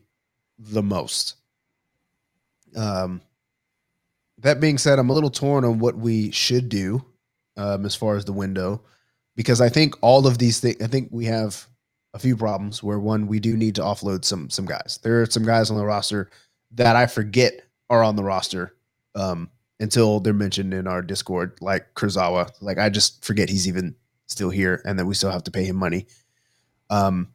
[0.59, 1.35] the most.
[2.75, 3.21] Um,
[4.37, 7.03] that being said, I'm a little torn on what we should do
[7.57, 8.81] um, as far as the window
[9.35, 10.81] because I think all of these things.
[10.81, 11.67] I think we have
[12.13, 12.83] a few problems.
[12.83, 14.99] Where one, we do need to offload some some guys.
[15.01, 16.29] There are some guys on the roster
[16.71, 18.75] that I forget are on the roster
[19.15, 19.49] um,
[19.83, 22.49] until they're mentioned in our Discord, like Kurzawa.
[22.61, 23.95] Like I just forget he's even
[24.27, 26.07] still here, and that we still have to pay him money.
[26.89, 27.27] Um,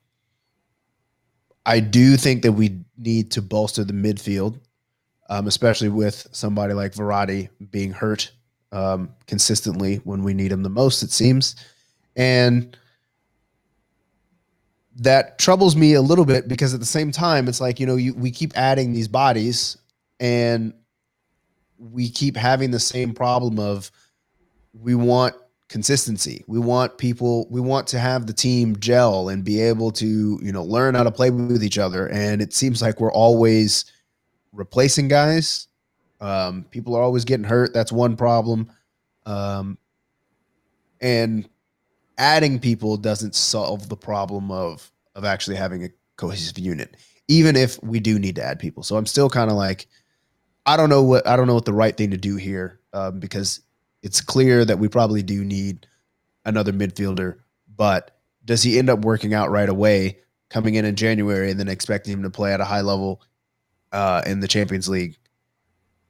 [1.66, 4.58] I do think that we need to bolster the midfield,
[5.28, 8.32] um, especially with somebody like Verratti being hurt
[8.72, 11.02] um, consistently when we need him the most.
[11.02, 11.54] It seems,
[12.16, 12.74] and
[14.96, 17.96] that troubles me a little bit because at the same time, it's like you know
[17.96, 19.76] you, we keep adding these bodies,
[20.18, 20.72] and
[21.78, 23.90] we keep having the same problem of
[24.72, 25.34] we want
[25.68, 26.44] consistency.
[26.46, 30.52] We want people, we want to have the team gel and be able to, you
[30.52, 32.08] know, learn how to play with each other.
[32.08, 33.84] And it seems like we're always
[34.52, 35.68] replacing guys.
[36.20, 37.74] Um, people are always getting hurt.
[37.74, 38.70] That's one problem.
[39.26, 39.78] Um,
[41.00, 41.48] and
[42.16, 46.96] adding people doesn't solve the problem of of actually having a cohesive unit,
[47.28, 48.82] even if we do need to add people.
[48.82, 49.86] So I'm still kind of like,
[50.68, 53.20] I don't know what I don't know what the right thing to do here um,
[53.20, 53.60] because
[54.02, 55.86] it's clear that we probably do need
[56.44, 57.38] another midfielder,
[57.74, 60.18] but does he end up working out right away
[60.50, 63.22] coming in in January and then expecting him to play at a high level
[63.92, 65.16] uh, in the Champions League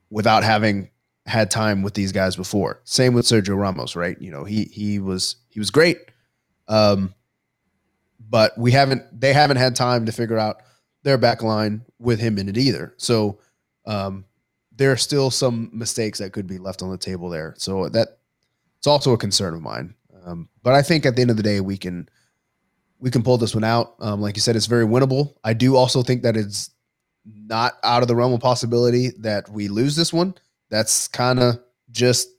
[0.09, 0.89] without having
[1.25, 2.81] had time with these guys before?
[2.83, 4.21] Same with Sergio Ramos, right?
[4.21, 5.99] You know, he he was he was great,
[6.67, 7.13] um,
[8.29, 10.61] but we haven't they haven't had time to figure out
[11.03, 12.93] their back line with him in it either.
[12.97, 13.39] So
[13.85, 14.25] um,
[14.79, 17.53] there are still some mistakes that could be left on the table there.
[17.57, 18.19] So that
[18.77, 19.93] it's also a concern of mine.
[20.23, 22.07] Um, but I think at the end of the day, we can
[22.97, 23.95] we can pull this one out.
[23.99, 25.35] Um, like you said, it's very winnable.
[25.43, 26.71] I do also think that it's
[27.25, 30.33] not out of the realm of possibility that we lose this one.
[30.69, 31.59] That's kind of
[31.91, 32.29] just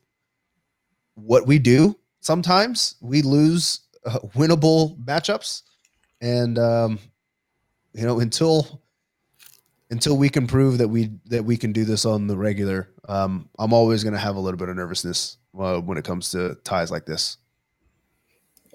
[1.14, 1.94] what we do.
[2.20, 5.62] Sometimes we lose uh, winnable matchups,
[6.22, 6.98] and um,
[7.92, 8.80] you know until
[9.90, 13.48] until we can prove that we that we can do this on the regular, um,
[13.58, 16.56] I'm always going to have a little bit of nervousness uh, when it comes to
[16.64, 17.36] ties like this.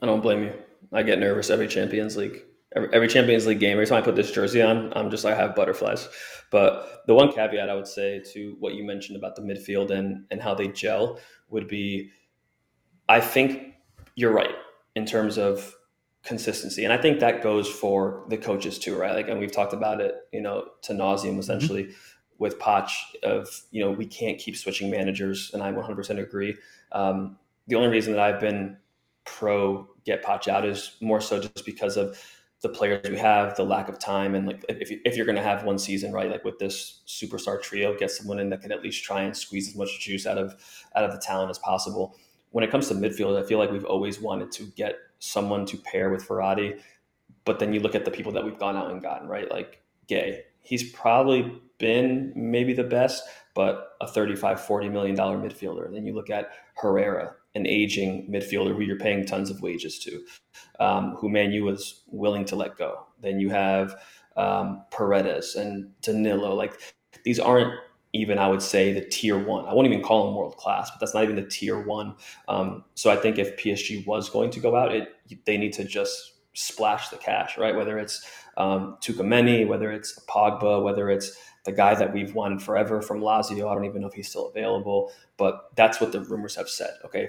[0.01, 0.53] I don't blame you.
[0.91, 2.43] I get nervous every Champions League.
[2.75, 5.33] Every, every Champions League game, every time I put this jersey on, I'm just like
[5.33, 6.09] I have butterflies.
[6.51, 10.25] But the one caveat I would say to what you mentioned about the midfield and
[10.31, 12.11] and how they gel would be,
[13.07, 13.73] I think
[14.15, 14.55] you're right
[14.95, 15.73] in terms of
[16.25, 16.83] consistency.
[16.83, 19.13] And I think that goes for the coaches too, right?
[19.13, 21.39] Like, and we've talked about it, you know, to nauseum mm-hmm.
[21.39, 21.93] essentially mm-hmm.
[22.39, 22.91] with Poch
[23.23, 25.51] of, you know, we can't keep switching managers.
[25.53, 26.55] And I 100% agree.
[26.91, 28.77] Um, the only reason that I've been
[29.23, 32.19] pro get Poch out is more so just because of
[32.61, 34.33] the players we have, the lack of time.
[34.33, 37.61] And like, if, if you're going to have one season, right, like with this superstar
[37.61, 40.39] trio, get someone in that can at least try and squeeze as much juice out
[40.39, 40.55] of,
[40.95, 42.15] out of the talent as possible.
[42.51, 45.77] When it comes to midfield, I feel like we've always wanted to get someone to
[45.77, 46.79] pair with Verratti.
[47.43, 49.49] But then you look at the people that we've gone out and gotten, right?
[49.49, 50.41] Like Gueye.
[50.61, 55.91] He's probably been maybe the best, but a 35, 40 million dollar midfielder.
[55.91, 60.23] Then you look at Herrera, an aging midfielder who you're paying tons of wages to,
[60.79, 63.05] um, who Man U was willing to let go.
[63.21, 63.95] Then you have
[64.35, 66.55] um, Paredes and Danilo.
[66.55, 66.79] Like
[67.23, 67.73] these aren't
[68.15, 69.65] even I would say the tier one.
[69.65, 72.15] I won't even call them world class, but that's not even the tier one.
[72.47, 75.09] Um, so I think if PSG was going to go out, it
[75.45, 77.75] they need to just splash the cash, right?
[77.75, 78.25] Whether it's
[78.57, 83.69] um, Tchouameni, whether it's Pogba, whether it's the guy that we've won forever from Lazio.
[83.69, 86.91] I don't even know if he's still available, but that's what the rumors have said.
[87.03, 87.27] Okay,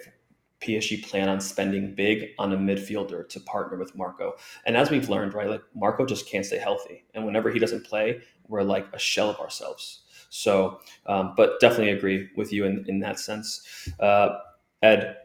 [0.61, 4.35] PSG plan on spending big on a midfielder to partner with Marco.
[4.65, 7.05] And as we've learned, right, like Marco just can't stay healthy.
[7.15, 10.03] And whenever he doesn't play, we're like a shell of ourselves.
[10.31, 13.89] So, um, but definitely agree with you in, in that sense.
[14.01, 14.39] Uh,
[14.83, 15.17] Ed,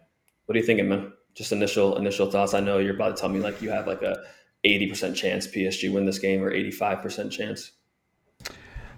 [0.45, 1.13] what are you thinking, man?
[1.33, 2.53] Just initial initial thoughts.
[2.53, 4.23] I know you're about to tell me like you have like a
[4.65, 7.71] 80% chance PSG win this game or 85% chance.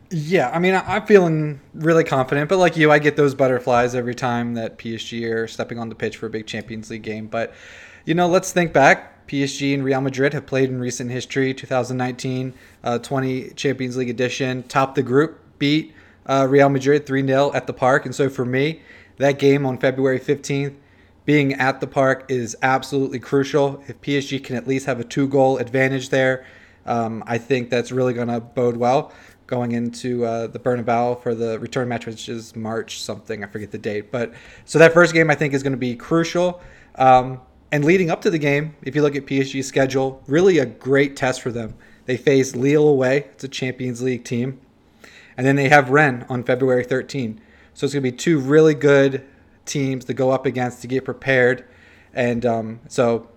[0.09, 4.13] Yeah, I mean, I'm feeling really confident, but like you, I get those butterflies every
[4.13, 7.27] time that PSG are stepping on the pitch for a big Champions League game.
[7.27, 7.53] But,
[8.05, 9.27] you know, let's think back.
[9.27, 14.63] PSG and Real Madrid have played in recent history 2019 uh, 20 Champions League edition,
[14.63, 15.93] topped the group, beat
[16.25, 18.05] uh, Real Madrid 3 0 at the park.
[18.05, 18.81] And so for me,
[19.17, 20.75] that game on February 15th,
[21.25, 23.81] being at the park is absolutely crucial.
[23.87, 26.45] If PSG can at least have a two goal advantage there,
[26.85, 29.13] um, I think that's really going to bode well
[29.45, 33.43] going into uh, the Bernabeu for the return match, which is March something.
[33.43, 34.11] I forget the date.
[34.11, 34.33] But
[34.65, 36.61] so that first game I think is going to be crucial.
[36.95, 37.41] Um,
[37.71, 41.15] and leading up to the game, if you look at PSG's schedule, really a great
[41.15, 41.75] test for them.
[42.05, 43.25] They face Lille away.
[43.33, 44.59] It's a Champions League team.
[45.37, 47.41] And then they have Rennes on February 13.
[47.73, 49.25] So it's going to be two really good
[49.65, 51.65] teams to go up against to get prepared,
[52.13, 53.29] and um, so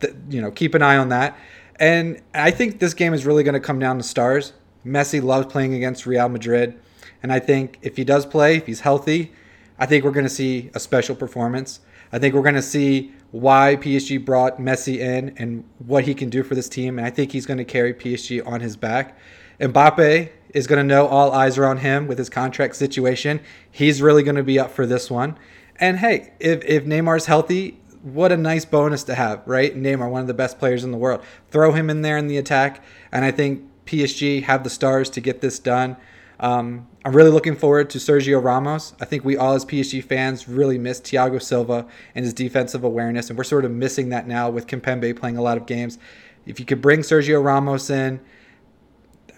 [0.00, 1.36] th- you know keep an eye on that.
[1.78, 4.54] And I think this game is really going to come down to stars.
[4.84, 6.78] Messi loves playing against Real Madrid,
[7.22, 9.32] and I think if he does play, if he's healthy,
[9.78, 11.80] I think we're going to see a special performance.
[12.12, 16.30] I think we're going to see why PSG brought Messi in and what he can
[16.30, 16.98] do for this team.
[16.98, 19.18] And I think he's going to carry PSG on his back.
[19.60, 23.40] Mbappe is going to know all eyes are on him with his contract situation.
[23.70, 25.38] He's really going to be up for this one.
[25.76, 29.76] And hey, if, if Neymar's healthy, what a nice bonus to have, right?
[29.76, 31.22] Neymar, one of the best players in the world.
[31.50, 32.82] Throw him in there in the attack.
[33.12, 35.96] And I think PSG have the stars to get this done.
[36.38, 38.94] Um, I'm really looking forward to Sergio Ramos.
[39.00, 43.30] I think we all, as PSG fans, really miss Thiago Silva and his defensive awareness,
[43.30, 45.98] and we're sort of missing that now with Kimpembe playing a lot of games.
[46.44, 48.20] If you could bring Sergio Ramos in,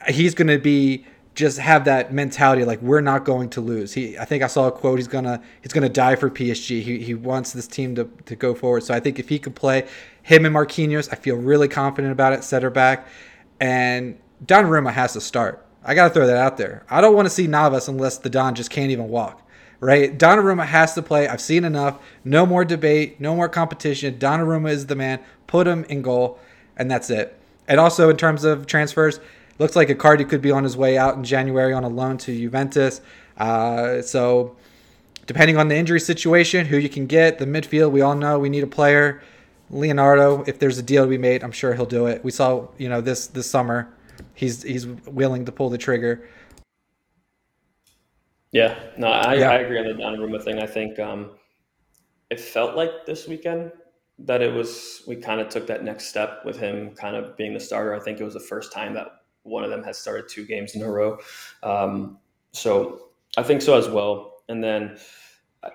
[0.07, 1.05] he's going to be
[1.39, 3.95] just have that mentality like we're not going to lose.
[3.95, 6.83] He I think I saw a quote he's gonna he's gonna die for PSG.
[6.83, 8.83] He, he wants this team to, to go forward.
[8.83, 9.87] So I think if he could play
[10.25, 13.07] him and Marquinhos, I feel really confident about it, center back.
[13.61, 15.65] And Donnarumma has to start.
[15.85, 16.85] I gotta throw that out there.
[16.91, 19.41] I don't want to see Navas unless the Don just can't even walk.
[19.79, 20.19] Right?
[20.19, 21.29] Donnarumma has to play.
[21.29, 22.01] I've seen enough.
[22.25, 24.19] No more debate, no more competition.
[24.19, 25.21] Donnarumma is the man.
[25.47, 26.41] Put him in goal,
[26.77, 27.39] and that's it.
[27.69, 29.21] And also in terms of transfers,
[29.59, 32.37] looks like Icardi could be on his way out in January on a loan to
[32.37, 33.01] Juventus.
[33.37, 34.57] Uh, so,
[35.27, 38.49] depending on the injury situation, who you can get, the midfield, we all know we
[38.49, 39.23] need a player.
[39.71, 42.25] Leonardo, if there's a deal to be made, I'm sure he'll do it.
[42.25, 43.93] We saw, you know, this this summer,
[44.35, 46.27] he's he's willing to pull the trigger.
[48.51, 49.51] Yeah, no, I, Yeah.
[49.51, 50.59] I agree on the Donnarumma thing.
[50.59, 51.33] I think um,
[52.31, 53.73] it felt like this weekend
[54.21, 57.55] that it was we kind of took that next step with him kind of being
[57.55, 57.95] the starter.
[57.95, 59.18] I think it was the first time that
[59.49, 61.19] one of them has started two games in a row.
[61.63, 62.19] Um,
[62.53, 64.43] so I think so as well.
[64.49, 64.99] And then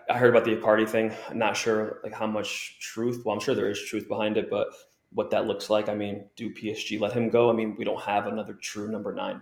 [0.09, 1.13] I- heard about the Icardi thing.
[1.29, 3.23] I'm not sure like how much truth.
[3.25, 4.67] Well, I'm sure there is truth behind it, but
[5.11, 5.89] what that looks like.
[5.89, 7.49] I mean, do PSG let him go?
[7.49, 9.41] I mean, we don't have another true number nine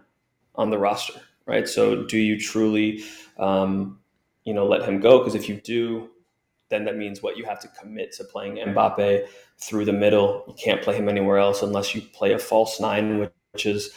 [0.55, 1.67] on the roster, right?
[1.67, 3.03] So do you truly,
[3.38, 3.99] um,
[4.43, 5.19] you know, let him go?
[5.19, 6.09] Because if you do,
[6.69, 9.27] then that means what you have to commit to playing Mbappe
[9.57, 10.43] through the middle.
[10.47, 13.19] You can't play him anywhere else unless you play a false nine,
[13.53, 13.91] which is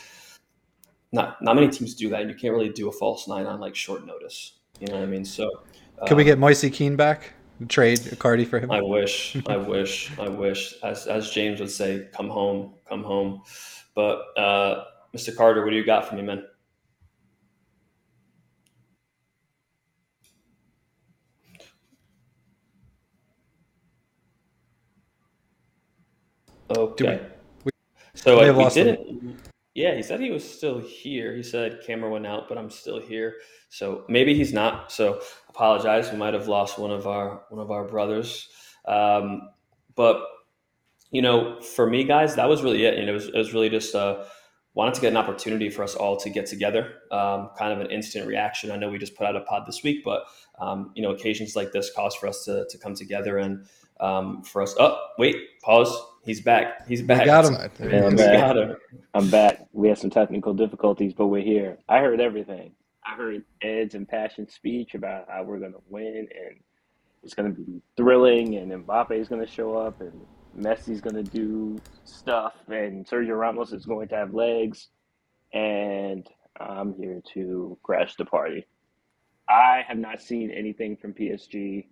[1.15, 2.21] not not many teams do that.
[2.23, 4.59] And you can't really do a false nine on like short notice.
[4.81, 5.25] You know what I mean?
[5.25, 5.49] So
[6.07, 7.33] Could we um, get Moise Kean back?
[7.69, 8.73] Trade Icardi for him.
[8.73, 10.75] I wish, I wish, I wish.
[10.83, 13.43] As as James would say, come home, come home.
[13.95, 14.85] But uh,
[15.17, 15.35] Mr.
[15.35, 16.45] Carter, what do you got for me, man?
[26.77, 27.21] Okay.
[27.65, 27.71] we-
[28.15, 29.44] so we uh, have we didn't.
[29.75, 31.35] Yeah, he said he was still here.
[31.35, 33.35] He said camera went out, but I'm still here.
[33.71, 34.93] So maybe he's not.
[34.93, 36.13] So apologize.
[36.13, 38.49] We might have lost one of our one of our brothers.
[38.87, 39.51] Um,
[39.97, 40.23] but
[41.11, 42.99] you know, for me, guys, that was really it.
[42.99, 44.25] And it was it was really just uh,
[44.75, 46.95] wanted to get an opportunity for us all to get together.
[47.11, 48.71] Um, kind of an instant reaction.
[48.71, 50.25] I know we just put out a pod this week, but
[50.61, 53.67] um, you know, occasions like this cause for us to to come together and
[54.01, 54.75] um, for us.
[54.79, 55.95] Oh, wait, pause.
[56.25, 56.87] He's back.
[56.89, 57.27] He's back.
[57.27, 57.53] got him.
[57.91, 58.39] Yeah, I'm back.
[58.39, 58.77] got him.
[59.13, 59.67] I'm back.
[59.73, 61.79] We had some technical difficulties, but we're here.
[61.89, 62.73] I heard everything.
[63.07, 66.59] I heard Ed's impassioned speech about how we're going to win and
[67.23, 70.13] it's going to be thrilling and Mbappe is going to show up and
[70.59, 74.89] Messi's going to do stuff and Sergio Ramos is going to have legs
[75.53, 76.27] and
[76.59, 78.67] I'm here to crash the party.
[79.49, 81.87] I have not seen anything from PSG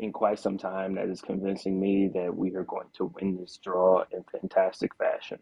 [0.00, 3.58] in quite some time that is convincing me that we are going to win this
[3.62, 5.38] draw in fantastic fashion.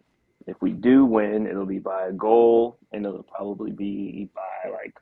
[0.49, 4.95] If we do win, it'll be by a goal, and it'll probably be by like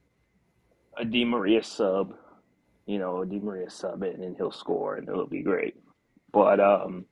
[0.98, 2.14] a Di Maria sub,
[2.84, 5.76] you know, a Di Maria sub and he'll score, and it'll be great.
[6.32, 7.06] But um,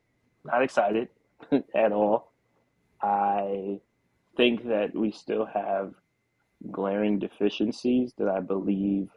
[0.45, 1.09] not excited
[1.75, 2.33] at all.
[3.01, 3.79] I
[4.37, 5.95] think that we still have
[6.71, 9.09] glaring deficiencies that I believe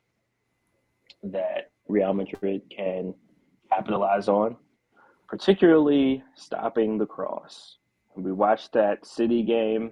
[1.23, 3.13] that Real Madrid can
[3.71, 4.57] capitalize on,
[5.27, 7.77] particularly stopping the cross.
[8.15, 9.91] We watched that City game.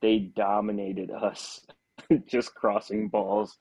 [0.00, 1.66] They dominated us,
[2.26, 3.58] just crossing balls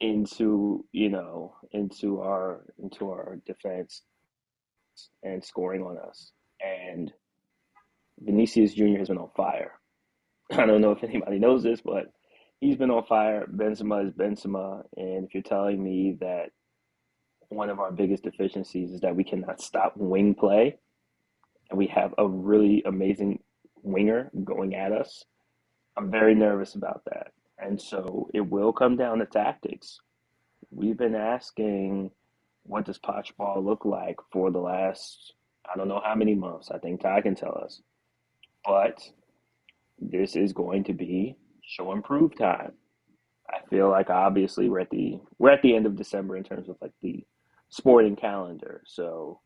[0.00, 4.02] into, you know, into our into our defense
[5.22, 6.32] and scoring on us.
[6.60, 7.12] And
[8.20, 8.98] Vinicius Jr.
[8.98, 9.72] has been on fire.
[10.52, 12.12] I don't know if anybody knows this, but
[12.60, 13.46] he's been on fire.
[13.52, 16.50] Benzema is Benzema, and if you're telling me that
[17.54, 20.78] one of our biggest deficiencies is that we cannot stop wing play,
[21.70, 23.40] and we have a really amazing
[23.82, 25.24] winger going at us.
[25.96, 27.32] I'm very nervous about that.
[27.58, 30.00] And so it will come down to tactics.
[30.70, 32.10] We've been asking,
[32.64, 35.34] what does Poch ball look like for the last,
[35.72, 36.70] I don't know how many months.
[36.70, 37.82] I think Ty can tell us.
[38.64, 39.02] But
[39.98, 42.72] this is going to be show and prove time.
[43.48, 46.68] I feel like obviously we're at the we're at the end of December in terms
[46.68, 47.24] of like the
[47.72, 48.82] sporting calendar.
[48.86, 49.40] So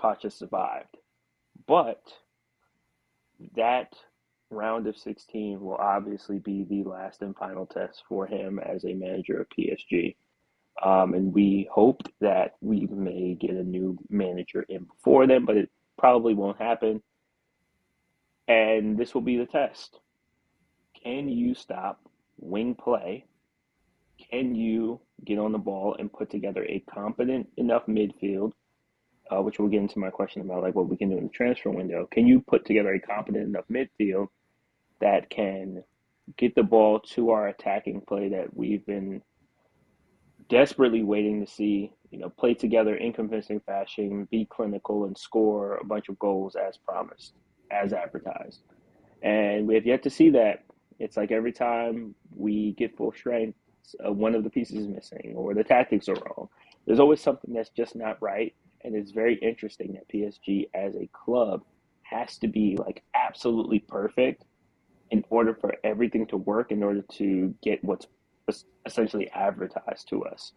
[0.00, 0.98] Poch has survived.
[1.66, 2.02] But
[3.56, 3.94] that
[4.50, 8.92] round of 16 will obviously be the last and final test for him as a
[8.92, 10.16] manager of PSG.
[10.84, 15.56] Um, and we hoped that we may get a new manager in before then, but
[15.56, 17.02] it probably won't happen.
[18.48, 19.98] And this will be the test.
[21.02, 22.00] Can you stop
[22.38, 23.24] wing play?
[24.30, 28.52] Can you get on the ball and put together a competent enough midfield?
[29.30, 31.30] Uh, which we'll get into my question about like what we can do in the
[31.30, 32.06] transfer window.
[32.10, 34.26] Can you put together a competent enough midfield
[35.00, 35.82] that can
[36.36, 39.22] get the ball to our attacking play that we've been
[40.48, 45.76] desperately waiting to see, you know, play together in convincing fashion, be clinical, and score
[45.76, 47.34] a bunch of goals as promised,
[47.70, 48.60] as advertised.
[49.22, 50.64] And we have yet to see that.
[50.98, 53.58] It's like every time we get full strength,
[54.04, 56.48] uh, one of the pieces is missing or the tactics are wrong.
[56.86, 58.54] There's always something that's just not right.
[58.84, 61.62] And it's very interesting that PSG as a club
[62.02, 64.44] has to be like absolutely perfect
[65.10, 68.06] in order for everything to work, in order to get what's
[68.86, 70.52] essentially advertised to us.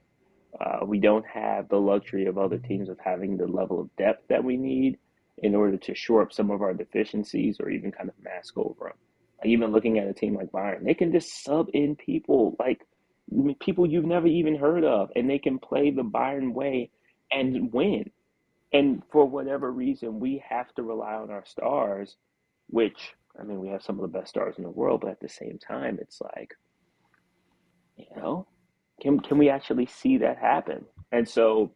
[0.59, 4.27] Uh, we don't have the luxury of other teams of having the level of depth
[4.29, 4.97] that we need
[5.39, 8.85] in order to shore up some of our deficiencies or even kind of mask over
[8.85, 8.97] them.
[9.39, 12.87] Like even looking at a team like Bayern, they can just sub in people like
[13.59, 16.91] people you've never even heard of, and they can play the Bayern way
[17.31, 18.11] and win.
[18.73, 22.17] And for whatever reason, we have to rely on our stars,
[22.67, 25.19] which I mean, we have some of the best stars in the world, but at
[25.19, 26.55] the same time, it's like,
[27.97, 28.47] you know,
[29.01, 30.85] can can we actually see that happen?
[31.11, 31.71] And so,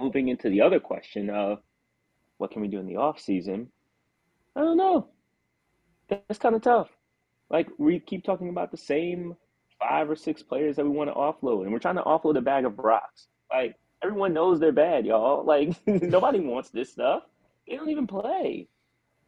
[0.00, 1.58] moving into the other question of
[2.38, 3.70] what can we do in the off season,
[4.56, 5.08] I don't know.
[6.08, 6.88] That's kind of tough.
[7.50, 9.36] Like we keep talking about the same
[9.88, 12.42] five or six players that we want to offload, and we're trying to offload a
[12.42, 13.28] bag of rocks.
[13.50, 15.44] Like everyone knows they're bad, y'all.
[15.46, 17.24] Like nobody wants this stuff.
[17.68, 18.68] They don't even play.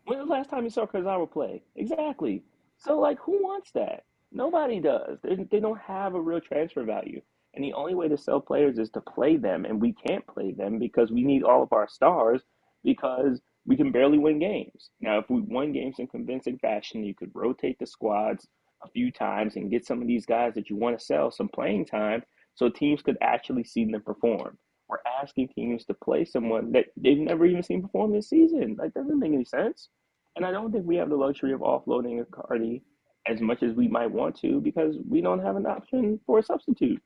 [0.05, 1.63] When was the last time you saw Kurzawa play?
[1.77, 2.43] Exactly.
[2.79, 4.05] So, like, who wants that?
[4.33, 5.19] Nobody does.
[5.23, 7.23] They, they don't have a real transfer value.
[7.55, 9.65] And the only way to sell players is to play them.
[9.65, 12.43] And we can't play them because we need all of our stars
[12.83, 14.91] because we can barely win games.
[15.01, 18.47] Now, if we won games in convincing fashion, you could rotate the squads
[18.85, 21.49] a few times and get some of these guys that you want to sell some
[21.49, 22.23] playing time
[22.55, 24.59] so teams could actually see them perform.
[24.89, 28.77] We're asking teams to play someone that they've never even seen perform this season.
[28.79, 29.89] That doesn't make any sense.
[30.37, 32.83] And I don't think we have the luxury of offloading Icardi
[33.27, 36.43] as much as we might want to because we don't have an option for a
[36.43, 37.01] substitute.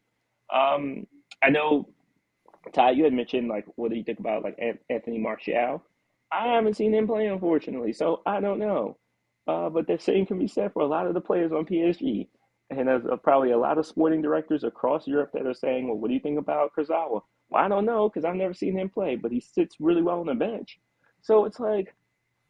[0.53, 1.07] Um,
[1.43, 1.89] I know,
[2.73, 4.59] Ty, you had mentioned like, what do you think about like
[4.91, 5.83] Anthony Martial?
[6.33, 8.99] I haven't seen him play, unfortunately, so I don't know.
[9.49, 12.29] Uh, but the same can be said for a lot of the players on PSG.
[12.71, 15.97] And there's uh, probably a lot of sporting directors across Europe that are saying, well,
[15.97, 17.23] what do you think about Kurzawa?
[17.51, 20.21] Well, I don't know because I've never seen him play, but he sits really well
[20.21, 20.79] on the bench.
[21.23, 21.95] So it's like,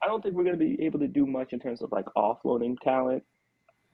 [0.03, 2.07] I don't think we're going to be able to do much in terms of like
[2.17, 3.23] offloading talent.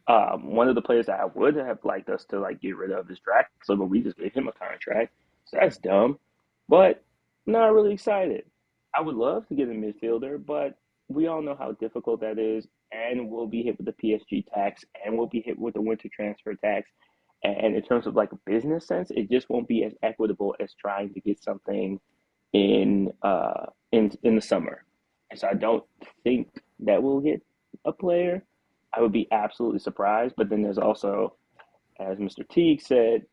[0.09, 2.91] Um, one of the players that I would have liked us to like get rid
[2.91, 5.13] of is Draxler, but we just gave him a contract,
[5.47, 6.19] so that's dumb.
[6.69, 7.03] But
[7.47, 8.45] not really excited.
[8.95, 10.79] I would love to get a midfielder, but
[11.09, 14.85] we all know how difficult that is, and we'll be hit with the PSG tax,
[15.05, 16.91] and we'll be hit with the winter transfer tax.
[17.43, 20.73] And in terms of like a business sense, it just won't be as equitable as
[20.75, 22.01] trying to get something
[22.55, 24.85] in uh in in the summer.
[25.31, 25.85] And so I don't
[26.23, 26.49] think
[26.81, 27.43] that we'll get
[27.85, 28.45] a player.
[28.97, 30.35] I would be absolutely surprised.
[30.37, 31.35] But then there's also,
[31.99, 32.49] as Mr.
[32.49, 33.27] Teague said,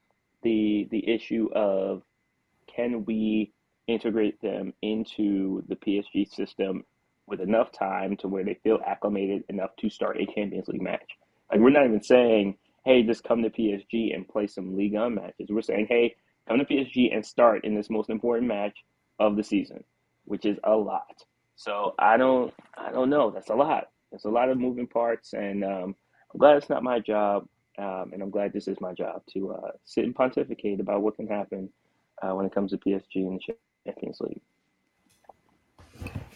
[0.43, 2.01] the the issue of
[2.67, 3.53] can we
[3.87, 6.83] integrate them into the PSG system
[7.31, 11.17] with enough time to where they feel acclimated enough to start a Champions League match.
[11.49, 15.15] Like we're not even saying, hey, just come to PSG and play some Ligue 1
[15.15, 15.47] matches.
[15.49, 16.15] We're saying, hey,
[16.47, 18.77] come to PSG and start in this most important match
[19.19, 19.83] of the season,
[20.25, 21.23] which is a lot.
[21.55, 23.31] So I don't, I don't know.
[23.31, 23.87] That's a lot.
[24.11, 25.95] There's a lot of moving parts, and um,
[26.33, 29.53] I'm glad it's not my job, um, and I'm glad this is my job to
[29.53, 31.69] uh, sit and pontificate about what can happen
[32.21, 33.53] uh, when it comes to PSG and the
[33.85, 34.41] Champions League.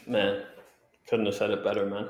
[0.08, 0.44] Man,
[1.08, 2.10] couldn't have said it better, man.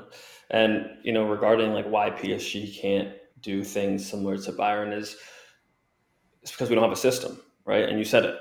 [0.50, 5.16] And you know, regarding like why PSG can't do things similar to Bayern is
[6.42, 7.88] it's because we don't have a system, right?
[7.88, 8.36] And you said it.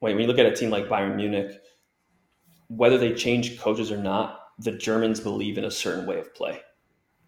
[0.00, 1.52] Wait, when you look at a team like Bayern Munich,
[2.68, 6.60] whether they change coaches or not, the Germans believe in a certain way of play,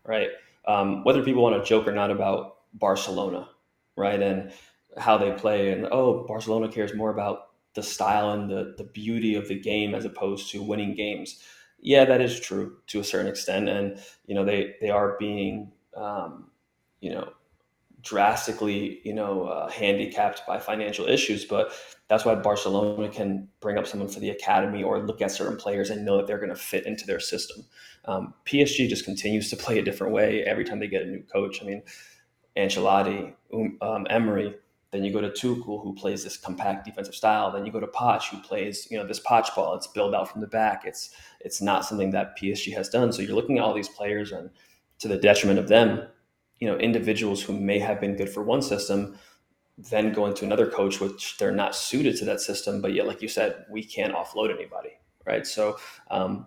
[0.04, 0.28] right?
[0.66, 3.48] Um, whether people want to joke or not about Barcelona,
[3.96, 4.20] right?
[4.20, 4.52] And
[4.98, 9.34] how they play, and oh, Barcelona cares more about the style and the the beauty
[9.34, 11.42] of the game as opposed to winning games.
[11.86, 15.70] Yeah, that is true to a certain extent, and you know they they are being
[15.96, 16.50] um,
[17.00, 17.32] you know
[18.02, 21.44] drastically, you know, uh, handicapped by financial issues.
[21.44, 21.72] But
[22.08, 25.90] that's why Barcelona can bring up someone for the academy or look at certain players
[25.90, 27.64] and know that they're going to fit into their system.
[28.06, 31.22] Um, PSG just continues to play a different way every time they get a new
[31.32, 31.62] coach.
[31.62, 31.82] I mean,
[32.56, 33.34] Ancelotti,
[33.82, 34.56] um, Emery.
[34.96, 37.52] Then you go to Tuchel, who plays this compact defensive style.
[37.52, 39.74] Then you go to Poch, who plays, you know, this Poch ball.
[39.74, 40.84] It's built out from the back.
[40.86, 43.12] It's it's not something that PSG has done.
[43.12, 44.48] So you're looking at all these players, and
[45.00, 46.08] to the detriment of them,
[46.60, 49.18] you know individuals who may have been good for one system
[49.78, 53.20] then go into another coach which they're not suited to that system but yet like
[53.20, 55.76] you said we can't offload anybody right so
[56.10, 56.46] um,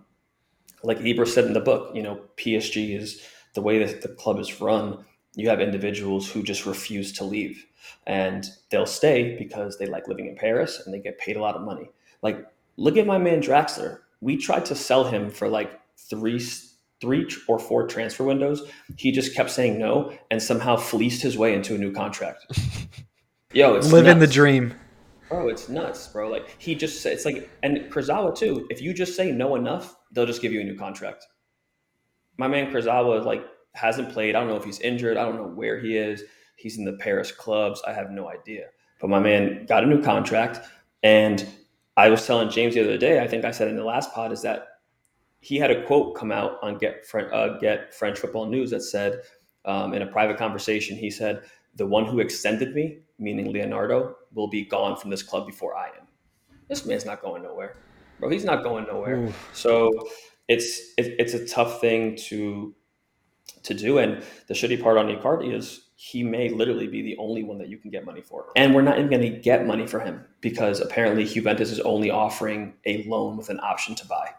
[0.82, 3.24] like Ibra said in the book you know PSG is
[3.54, 7.66] the way that the club is run you have individuals who just refuse to leave
[8.06, 11.56] and they'll stay because they like living in Paris and they get paid a lot
[11.56, 11.90] of money
[12.22, 16.40] like look at my man Draxler we tried to sell him for like three
[17.00, 18.62] three or four transfer windows,
[18.96, 22.46] he just kept saying no and somehow fleeced his way into a new contract.
[23.52, 24.28] Yo, it's living nuts.
[24.28, 24.74] the dream.
[25.28, 26.28] Bro, it's nuts, bro.
[26.28, 28.66] Like he just it's like and Kurzawa too.
[28.70, 31.26] If you just say no enough, they'll just give you a new contract.
[32.36, 34.34] My man Kurzawa like hasn't played.
[34.34, 35.16] I don't know if he's injured.
[35.16, 36.24] I don't know where he is.
[36.56, 37.82] He's in the Paris clubs.
[37.86, 38.66] I have no idea.
[39.00, 40.60] But my man got a new contract
[41.02, 41.46] and
[41.96, 44.32] I was telling James the other day, I think I said in the last pod,
[44.32, 44.68] is that
[45.40, 49.20] he had a quote come out on Get uh, Get French Football News that said,
[49.64, 51.42] um, in a private conversation, he said,
[51.76, 55.88] "The one who extended me, meaning Leonardo, will be gone from this club before I
[55.88, 56.06] am."
[56.68, 57.76] This man's not going nowhere,
[58.18, 58.28] bro.
[58.28, 59.16] He's not going nowhere.
[59.16, 59.34] Ooh.
[59.52, 59.90] So
[60.48, 62.74] it's it, it's a tough thing to
[63.62, 63.98] to do.
[63.98, 67.68] And the shitty part on Icardi is he may literally be the only one that
[67.68, 68.46] you can get money for.
[68.56, 72.10] And we're not even going to get money for him because apparently Juventus is only
[72.10, 74.30] offering a loan with an option to buy.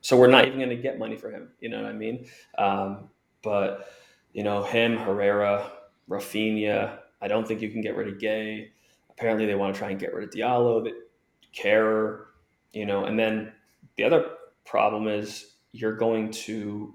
[0.00, 1.50] So we're not even going to get money for him.
[1.60, 2.26] You know what I mean?
[2.56, 3.10] Um,
[3.42, 3.92] but
[4.32, 5.70] you know him, Herrera,
[6.08, 8.68] Rafinha, I don't think you can get rid of Gueye.
[9.10, 10.88] Apparently, they want to try and get rid of Diallo,
[11.54, 12.26] Kehrer,
[12.72, 13.04] you know.
[13.04, 13.52] And then
[13.96, 14.30] the other
[14.64, 16.94] problem is you're going to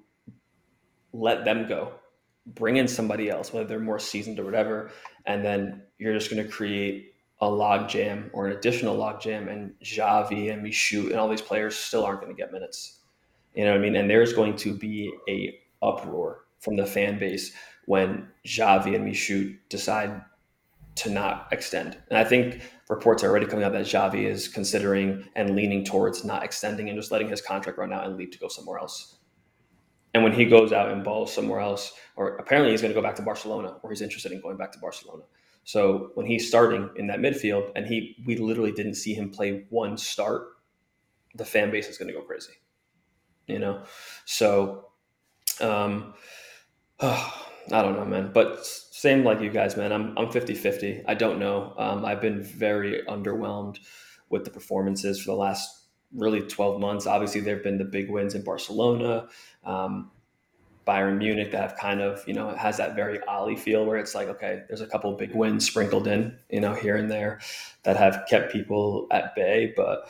[1.14, 1.94] let them go,
[2.46, 4.92] bring in somebody else, whether they're more seasoned or whatever,
[5.26, 9.48] and then you're just going to create a log jam or an additional log jam,
[9.48, 13.00] and Javi and Michut and all these players still aren't going to get minutes.
[13.56, 13.96] You know what I mean?
[13.96, 17.52] And there's going to be a uproar from the fan base
[17.86, 20.22] when Javi and Michut decide
[20.96, 21.98] to not extend.
[22.10, 26.24] And I think reports are already coming out that Xavi is considering and leaning towards
[26.24, 29.18] not extending and just letting his contract run out and leave to go somewhere else.
[30.14, 33.06] And when he goes out and balls somewhere else, or apparently he's going to go
[33.06, 35.24] back to Barcelona, or he's interested in going back to Barcelona.
[35.64, 39.66] So when he's starting in that midfield, and he we literally didn't see him play
[39.70, 40.48] one start,
[41.36, 42.54] the fan base is going to go crazy
[43.52, 43.84] you know?
[44.26, 44.88] So,
[45.60, 46.14] um,
[47.00, 48.32] oh, I don't know, man.
[48.34, 49.92] But same like you guys, man.
[49.92, 51.04] I'm I'm 50 50.
[51.08, 51.76] I don't know.
[51.78, 53.78] Um, I've been very underwhelmed
[54.30, 55.81] with the performances for the last
[56.14, 57.08] really 12 months.
[57.08, 59.28] Obviously, there have been the big wins in Barcelona,
[59.64, 60.12] um,
[60.88, 64.16] Bayern Munich that have kind of, you know, has that very Ollie feel where it's
[64.16, 67.40] like, okay, there's a couple big wins sprinkled in, you know, here and there
[67.84, 69.74] that have kept people at bay.
[69.76, 70.10] But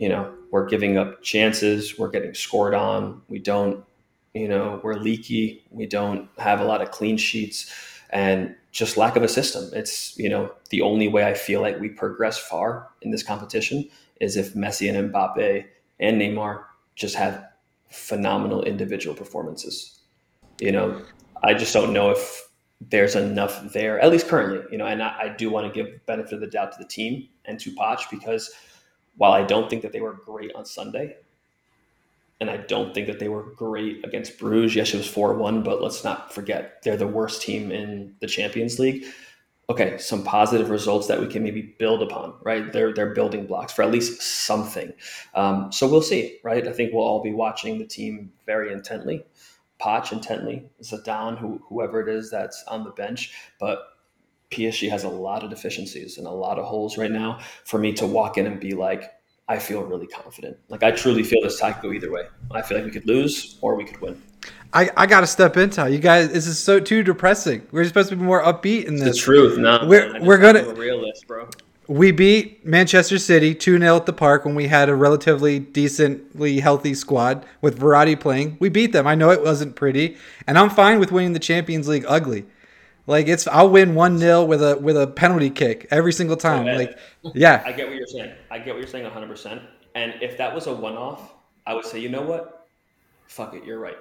[0.00, 3.84] you know, we're giving up chances, we're getting scored on, we don't,
[4.32, 7.70] you know, we're leaky, we don't have a lot of clean sheets,
[8.08, 9.68] and just lack of a system.
[9.74, 13.90] It's, you know, the only way I feel like we progress far in this competition
[14.20, 15.64] is if Messi and Mbappe
[15.98, 16.64] and Neymar
[16.94, 17.44] just have
[17.90, 20.00] phenomenal individual performances.
[20.60, 21.02] You know,
[21.42, 22.48] I just don't know if
[22.80, 26.04] there's enough there, at least currently, you know, and I, I do want to give
[26.06, 28.50] benefit of the doubt to the team and to Poch because–
[29.20, 31.16] while I don't think that they were great on Sunday,
[32.40, 34.74] and I don't think that they were great against Bruges.
[34.74, 38.26] Yes, it was 4 1, but let's not forget they're the worst team in the
[38.26, 39.04] Champions League.
[39.70, 42.72] Okay, some positive results that we can maybe build upon, right?
[42.72, 44.92] They're, they're building blocks for at least something.
[45.36, 46.66] Um, so we'll see, right?
[46.66, 49.24] I think we'll all be watching the team very intently,
[49.80, 53.32] Poch intently, Zidane, who, whoever it is that's on the bench.
[53.60, 53.78] But
[54.50, 57.92] PSG has a lot of deficiencies and a lot of holes right now for me
[57.92, 59.04] to walk in and be like,
[59.48, 60.56] I feel really confident.
[60.68, 62.24] Like I truly feel this tie go either way.
[62.50, 64.20] I feel like we could lose or we could win.
[64.72, 66.32] I, I got to step into you guys.
[66.32, 67.66] This is so too depressing.
[67.72, 69.16] We're supposed to be more upbeat in this.
[69.16, 69.58] the truth.
[69.58, 71.48] No, we're we're gonna realist, bro.
[71.88, 76.60] We beat Manchester City 2 0 at the park when we had a relatively decently
[76.60, 78.58] healthy squad with Verratti playing.
[78.60, 79.08] We beat them.
[79.08, 80.16] I know it wasn't pretty,
[80.46, 82.46] and I'm fine with winning the Champions League ugly.
[83.08, 86.68] Like it's I'll win one 0 with a with a penalty kick every single time.
[86.68, 86.98] Ed, Like
[87.34, 88.34] yeah, I get what you're saying.
[88.52, 89.60] I get what you're saying 100%.
[89.96, 91.34] And if that was a one off,
[91.66, 92.68] I would say, you know what?
[93.26, 93.96] Fuck it, you're right.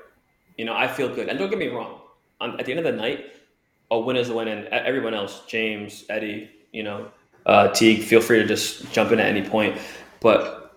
[0.60, 1.30] You know, I feel good.
[1.30, 2.02] And don't get me wrong.
[2.42, 3.28] On, at the end of the night,
[3.92, 4.50] a win is a win.
[4.50, 7.08] And everyone else, James, Eddie, you know,
[7.46, 9.80] uh, Teague, feel free to just jump in at any point.
[10.20, 10.76] But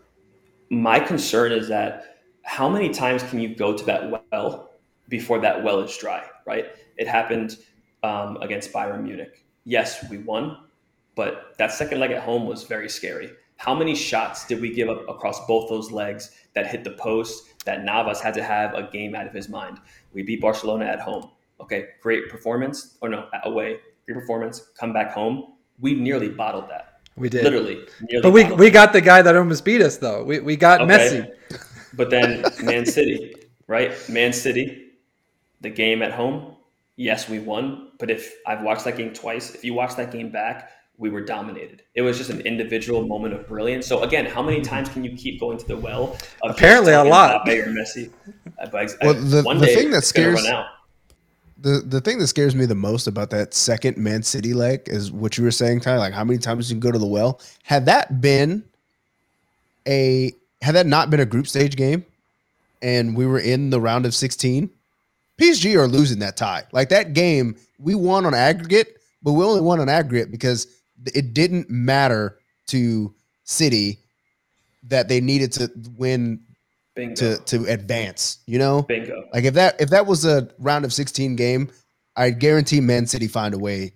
[0.70, 4.70] my concern is that how many times can you go to that well
[5.08, 6.66] before that well is dry, right?
[6.96, 7.56] It happened
[8.04, 9.44] um, against Bayern Munich.
[9.64, 10.58] Yes, we won,
[11.16, 13.32] but that second leg at home was very scary.
[13.56, 17.51] How many shots did we give up across both those legs that hit the post
[17.64, 19.78] that Navas had to have a game out of his mind?
[20.12, 21.30] We beat Barcelona at home.
[21.60, 22.96] Okay, great performance.
[23.00, 23.78] Or no, away.
[24.06, 24.70] Great performance.
[24.78, 25.54] Come back home.
[25.80, 27.00] We nearly bottled that.
[27.16, 27.44] we did.
[27.44, 27.84] Literally.
[28.22, 30.24] But we we got the guy that almost beat us though.
[30.24, 30.94] We we got Okay.
[30.94, 31.58] Messi.
[31.94, 33.34] But then Man City,
[33.66, 33.92] right?
[34.08, 34.92] Man City,
[35.60, 36.56] the game at home,
[36.96, 37.90] yes, we won.
[37.98, 40.70] But if I've watched that game twice, if you watch that game back,
[41.02, 41.82] we were dominated.
[41.96, 43.88] It was just an individual moment of brilliance.
[43.88, 44.62] So again, how many hmm.
[44.62, 46.16] times can you keep going to the well?
[46.42, 47.44] Of Apparently a lot.
[47.44, 48.10] Mbappe or Messi.
[48.70, 50.66] But I- Well, the- one the day thing that scares- run out.
[51.58, 55.12] The the thing that scares me the most about that second Man City leg is
[55.12, 55.96] what you were saying, Ty.
[55.98, 57.40] Like how many times you can go to the well.
[57.62, 58.64] Had that been
[59.86, 62.04] a had that not been a group stage game,
[62.80, 64.70] and we were in the round of sixteen,
[65.38, 66.64] PSG are losing that tie.
[66.72, 70.66] Like that game, we won on aggregate, but we only won on aggregate because
[71.14, 72.38] it didn't matter
[72.68, 73.98] to City
[74.84, 76.40] that they needed to win
[76.94, 77.14] Bingo.
[77.14, 78.38] to to advance.
[78.46, 79.24] You know, Bingo.
[79.32, 81.70] like if that if that was a round of 16 game,
[82.16, 83.92] I guarantee Man City find a way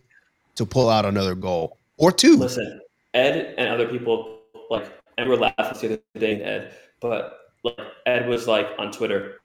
[0.57, 2.37] to pull out another goal or two.
[2.37, 2.81] Listen,
[3.15, 4.41] Ed and other people
[4.71, 9.41] like, and we're laughing the other day, Ed, but like Ed was like on Twitter,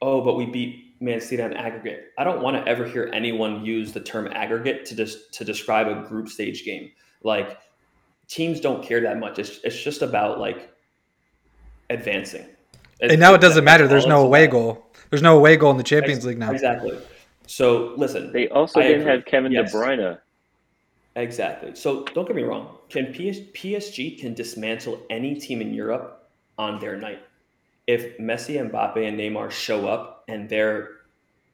[0.00, 2.12] oh, but we beat Man City on aggregate.
[2.16, 5.88] I don't want to ever hear anyone use the term aggregate to just to describe
[5.88, 6.92] a group stage game.
[7.22, 7.58] Like
[8.28, 9.38] teams don't care that much.
[9.38, 10.70] It's it's just about like
[11.90, 12.46] advancing.
[13.00, 13.88] And now it doesn't matter.
[13.88, 14.52] There's no away about.
[14.52, 14.86] goal.
[15.10, 16.52] There's no away goal in the Champions League now.
[16.52, 16.98] Exactly.
[17.46, 19.12] So listen, They also I didn't agree.
[19.12, 19.72] have Kevin Yes.
[19.72, 20.18] De Bruyne.
[21.16, 21.74] Exactly.
[21.74, 22.78] So don't get me wrong.
[22.88, 27.20] Can PS- PSG can dismantle any team in Europe on their night?
[27.92, 30.88] If Messi, and Mbappe, and Neymar show up and they're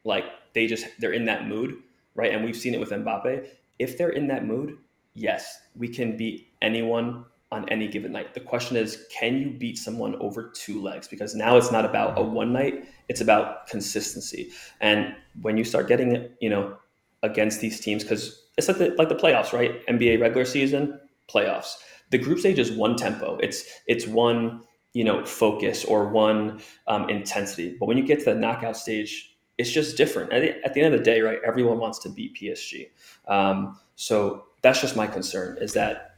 [0.04, 0.24] like
[0.54, 1.76] they just they're in that mood,
[2.14, 2.32] right?
[2.32, 3.48] And we've seen it with Mbappe.
[3.78, 4.78] If they're in that mood,
[5.14, 8.34] yes, we can beat anyone on any given night.
[8.34, 11.08] The question is, can you beat someone over two legs?
[11.08, 14.50] Because now it's not about a one night; it's about consistency.
[14.80, 16.76] And when you start getting, it, you know,
[17.22, 19.84] against these teams, because it's like the like the playoffs, right?
[19.86, 21.74] NBA regular season, playoffs.
[22.10, 23.38] The group stage is one tempo.
[23.42, 24.62] It's it's one
[24.98, 27.76] you know focus or one um, intensity.
[27.78, 30.32] But when you get to the knockout stage, it's just different.
[30.32, 31.38] At the, at the end of the day, right?
[31.46, 32.90] Everyone wants to beat PSG.
[33.28, 36.16] Um, so that's just my concern is that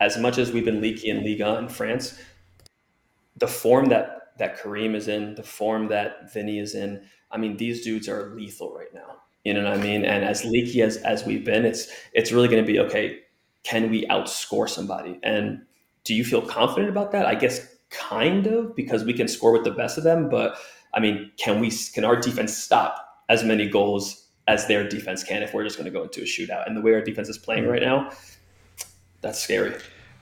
[0.00, 2.18] as much as we've been leaky in Liga in France,
[3.36, 7.58] the form that that Karim is in, the form that Vinny is in, I mean,
[7.58, 9.18] these dudes are lethal right now.
[9.44, 10.06] You know what I mean?
[10.06, 13.18] And as leaky as as we've been, it's it's really going to be okay.
[13.62, 15.20] Can we outscore somebody?
[15.22, 15.66] And
[16.04, 17.26] do you feel confident about that?
[17.26, 20.28] I guess kind of because we can score with the best of them.
[20.28, 20.56] But
[20.94, 21.70] I mean, can we?
[21.70, 25.90] Can our defense stop as many goals as their defense can if we're just going
[25.90, 26.66] to go into a shootout?
[26.66, 27.72] And the way our defense is playing mm-hmm.
[27.72, 28.10] right now,
[29.20, 29.74] that's scary.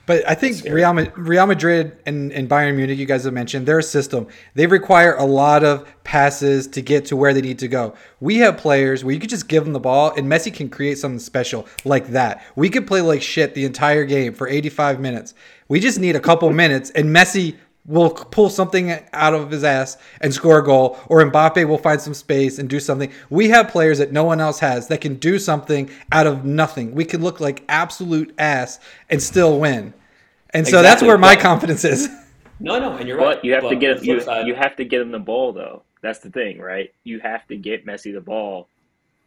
[0.05, 0.63] But I think.
[0.63, 5.15] Real, Real Madrid and, and Bayern Munich, you guys have mentioned, their system, they require
[5.15, 7.93] a lot of passes to get to where they need to go.
[8.19, 10.97] We have players where you could just give them the ball and Messi can create
[10.97, 12.43] something special like that.
[12.55, 15.33] We could play like shit the entire game for 85 minutes.
[15.67, 17.55] We just need a couple minutes and Messi
[17.85, 21.99] will pull something out of his ass and score a goal, or Mbappe will find
[21.99, 23.11] some space and do something.
[23.29, 26.93] We have players that no one else has that can do something out of nothing.
[26.93, 28.79] We can look like absolute ass
[29.09, 29.93] and still win.
[30.51, 32.07] And so that's where my But- confidence is.
[32.63, 33.43] No, no, and you're right.
[33.43, 35.81] You have to get you, you have to get him the ball though.
[36.03, 36.93] That's the thing, right?
[37.03, 38.67] You have to get Messi the ball,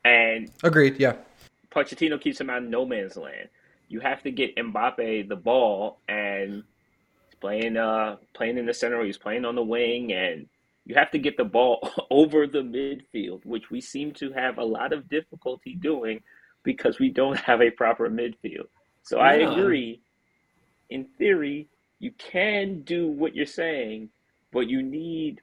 [0.05, 1.01] and Agreed.
[1.01, 1.17] Yeah.
[1.73, 3.49] Pochettino keeps him out of no man's land.
[3.89, 6.63] You have to get Mbappe the ball, and he's
[7.45, 9.05] playing uh playing in the center.
[9.05, 10.47] He's playing on the wing, and
[10.87, 14.65] you have to get the ball over the midfield, which we seem to have a
[14.65, 16.23] lot of difficulty doing
[16.63, 18.69] because we don't have a proper midfield.
[19.03, 20.01] So I agree.
[20.89, 21.69] In theory,
[21.99, 24.09] you can do what you're saying,
[24.51, 25.43] but you need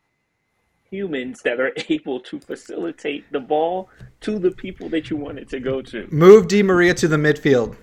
[0.89, 3.89] humans that are able to facilitate the ball
[4.22, 6.08] to the people that you want it to go to.
[6.12, 7.78] Move Di Maria to the midfield.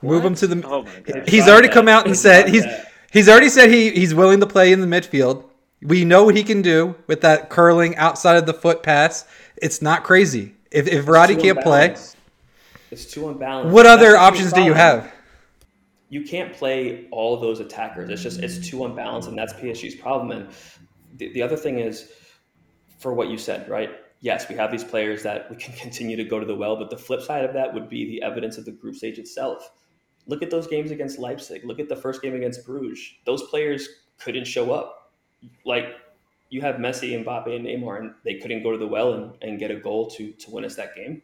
[0.00, 0.66] Move him to the.
[0.66, 1.22] Oh my.
[1.26, 1.74] He's already that.
[1.74, 2.83] come out and said he's that.
[3.14, 5.44] He's already said he he's willing to play in the midfield.
[5.80, 9.26] We know what he can do with that curling outside of the foot pass.
[9.56, 10.54] It's not crazy.
[10.70, 11.96] If if too can't play.
[12.90, 13.72] It's too unbalanced.
[13.72, 15.10] what That's other the options do you have?
[16.14, 18.08] you can't play all of those attackers.
[18.08, 20.30] It's just it's too unbalanced, and that's PSG's problem.
[20.30, 20.48] And
[21.16, 22.12] the, the other thing is,
[22.98, 23.90] for what you said, right?
[24.20, 26.88] Yes, we have these players that we can continue to go to the well, but
[26.88, 29.72] the flip side of that would be the evidence of the group stage itself.
[30.26, 31.64] Look at those games against Leipzig.
[31.64, 33.14] Look at the first game against Bruges.
[33.26, 35.12] Those players couldn't show up.
[35.64, 35.96] Like
[36.50, 39.32] you have Messi, and Mbappe, and Neymar, and they couldn't go to the well and,
[39.42, 41.22] and get a goal to to win us that game.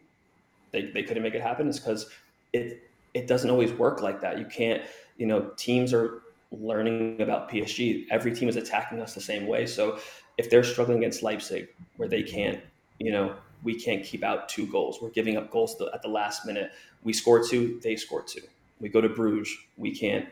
[0.71, 1.67] They, they couldn't make it happen.
[1.67, 2.09] It's because
[2.53, 4.37] it it doesn't always work like that.
[4.37, 4.83] You can't,
[5.17, 6.21] you know, teams are
[6.51, 8.05] learning about PSG.
[8.09, 9.65] Every team is attacking us the same way.
[9.65, 9.99] So
[10.37, 12.59] if they're struggling against Leipzig, where they can't,
[12.99, 14.99] you know, we can't keep out two goals.
[15.01, 16.71] We're giving up goals at the last minute.
[17.03, 18.41] We score two, they score two.
[18.81, 20.27] We go to Bruges, we can't,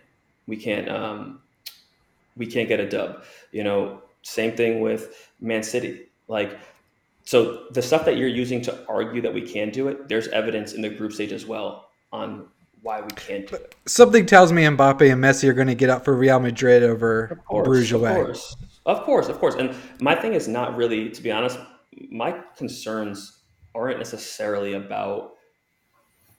[0.48, 1.42] we can't, um,
[2.36, 3.24] we can't get a dub.
[3.52, 6.08] You know, same thing with Man City.
[6.28, 6.60] Like,
[7.24, 10.74] so the stuff that you're using to argue that we can do it, there's evidence
[10.74, 12.48] in the group stage as well on
[12.82, 13.76] why we can't do it.
[13.86, 17.26] Something tells me Mbappe and Messi are going to get up for Real Madrid over
[17.26, 18.16] Of course, Bruges of away.
[18.16, 19.56] course, of course, of course.
[19.56, 21.60] And my thing is not really, to be honest,
[22.10, 23.40] my concerns
[23.76, 25.34] aren't necessarily about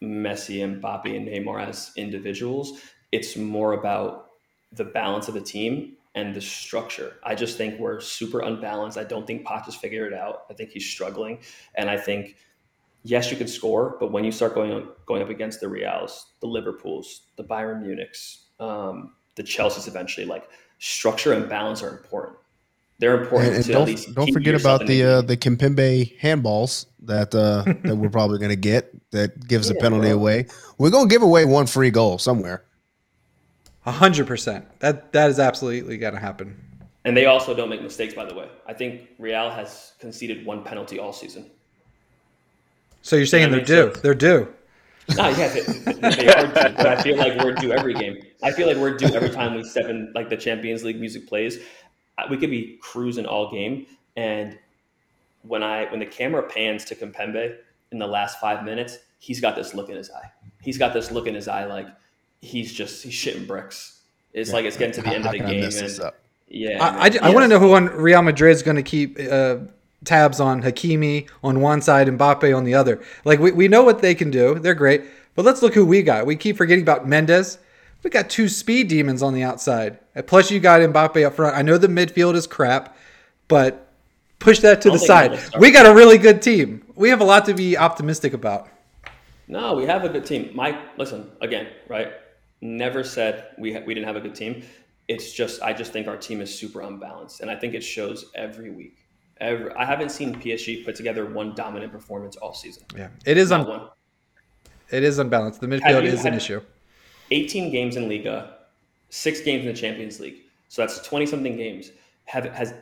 [0.03, 2.81] Messi, and Mbappe, and Neymar as individuals.
[3.13, 4.29] It's more about
[4.73, 7.17] the balance of the team and the structure.
[7.23, 8.99] I just think we're super unbalanced.
[8.99, 10.45] I don't think Poch has figured it out.
[10.51, 11.41] I think he's struggling,
[11.75, 12.37] and I think
[13.03, 16.47] yes, you can score, but when you start going going up against the Reals, the
[16.47, 20.49] Liverpools, the Bayern Munichs, um, the Chelseas, eventually, like
[20.79, 22.37] structure and balance are important.
[23.01, 25.07] They're important And, and to at least don't don't forget about the game.
[25.07, 29.75] uh, the Kimpembe handballs that uh, that we're probably going to get that gives a
[29.75, 30.17] penalty bro.
[30.17, 30.47] away.
[30.79, 32.63] We're going to give away one free goal somewhere.
[33.87, 34.67] A hundred percent.
[34.81, 36.61] That that is absolutely going to happen.
[37.07, 38.47] And they also don't make mistakes, by the way.
[38.67, 41.51] I think Real has conceded one penalty all season.
[43.01, 44.01] So you're saying that they're due?
[44.03, 44.53] They're due.
[45.17, 45.61] No, yeah, they,
[45.93, 48.23] they are due, but I feel like we're due every game.
[48.43, 51.27] I feel like we're due every time we step in, like the Champions League music
[51.27, 51.59] plays.
[52.29, 54.59] We could be cruising all game, and
[55.43, 57.57] when I when the camera pans to Kimpembe
[57.93, 60.31] in the last five minutes, he's got this look in his eye.
[60.61, 61.87] He's got this look in his eye, like
[62.41, 64.01] he's just he's shitting bricks.
[64.33, 65.81] It's like it's getting to the How- end how of the can I game, mess
[65.81, 66.12] this and
[66.51, 69.59] yeah, I, I, want to know who on Real Madrid is going to keep uh,
[70.05, 73.01] tabs on Hakimi on one side and Mbappe on the other.
[73.25, 74.59] Like we, we know what they can do.
[74.59, 75.05] They're great.
[75.37, 76.27] But let's look who we got.
[76.27, 77.59] We keep forgetting about Mendes.
[78.03, 79.99] We got two speed demons on the outside.
[80.27, 81.57] Plus you got Mbappe up front.
[81.57, 82.97] I know the midfield is crap,
[83.49, 83.93] but
[84.39, 85.39] push that to the side.
[85.59, 86.83] We got a really good team.
[86.95, 88.69] We have a lot to be optimistic about.
[89.49, 90.51] No, we have a good team.
[90.55, 92.13] Mike, listen again, right?
[92.63, 94.63] Never said we ha- we didn't have a good team.
[95.09, 98.27] It's just I just think our team is super unbalanced, and I think it shows
[98.35, 98.97] every week.
[99.41, 102.85] Every, I haven't seen PSG put together one dominant performance all season.
[102.97, 103.09] Yeah.
[103.25, 103.89] It is Not un- one.
[104.91, 105.61] it is unbalanced.
[105.61, 106.61] The midfield you is an issue.
[107.31, 108.57] 18 games in Liga,
[109.09, 110.39] six games in the Champions League.
[110.68, 111.91] So that's 20 something games.
[112.26, 112.74] Have has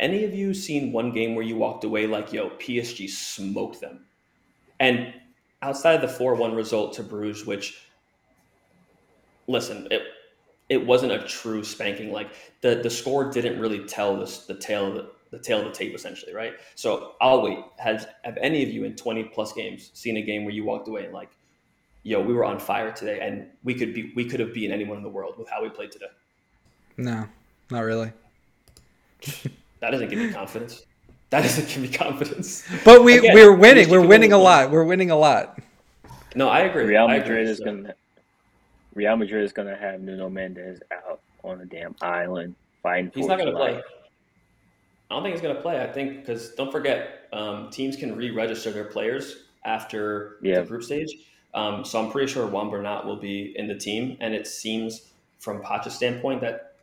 [0.00, 4.06] any of you seen one game where you walked away like, yo, PSG smoked them?
[4.80, 5.14] And
[5.62, 7.86] outside of the 4 1 result to Bruges, which,
[9.46, 10.02] listen, it,
[10.68, 12.12] it wasn't a true spanking.
[12.12, 12.30] Like
[12.60, 15.72] the, the score didn't really tell this, the tail of the, the tail of the
[15.72, 16.54] tape essentially, right?
[16.74, 17.58] So I'll wait.
[17.78, 20.88] Has have any of you in 20 plus games seen a game where you walked
[20.88, 21.30] away and like,
[22.04, 24.96] yo, we were on fire today, and we could be we could have beaten anyone
[24.96, 26.06] in the world with how we played today.
[26.96, 27.26] No,
[27.70, 28.12] not really.
[29.80, 30.86] That doesn't give me confidence.
[31.28, 32.66] That doesn't give me confidence.
[32.86, 33.90] But we Again, we're winning.
[33.90, 34.70] We're winning a lot.
[34.70, 35.58] We're winning a lot.
[36.34, 36.84] No, I agree.
[36.84, 37.28] Real I agree.
[37.34, 37.94] Madrid is So, gonna
[38.94, 43.38] Real Madrid is gonna have Nuno Mendes out on a damn island fighting He's not
[43.38, 43.82] going to play.
[45.10, 45.82] I don't think he's going to play.
[45.82, 50.60] I think because don't forget, um, teams can re-register their players after Yeah.
[50.60, 51.10] the group stage.
[51.54, 55.12] Um, so I'm pretty sure Juan Bernat will be in the team, and it seems
[55.38, 56.74] from Pacha's standpoint that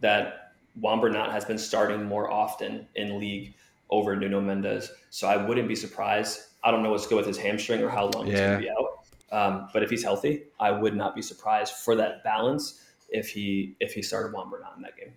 [0.00, 3.54] that Juan Bernat has been starting more often in league
[3.90, 4.90] over Nuno Mendes.
[5.10, 6.40] So I wouldn't be surprised.
[6.62, 8.70] I don't know what's good with his hamstring or how long he's going to be
[8.70, 8.86] out.
[9.32, 13.74] Um, but if he's healthy, I would not be surprised for that balance if he
[13.80, 15.12] if he started Juan Bernat in that game.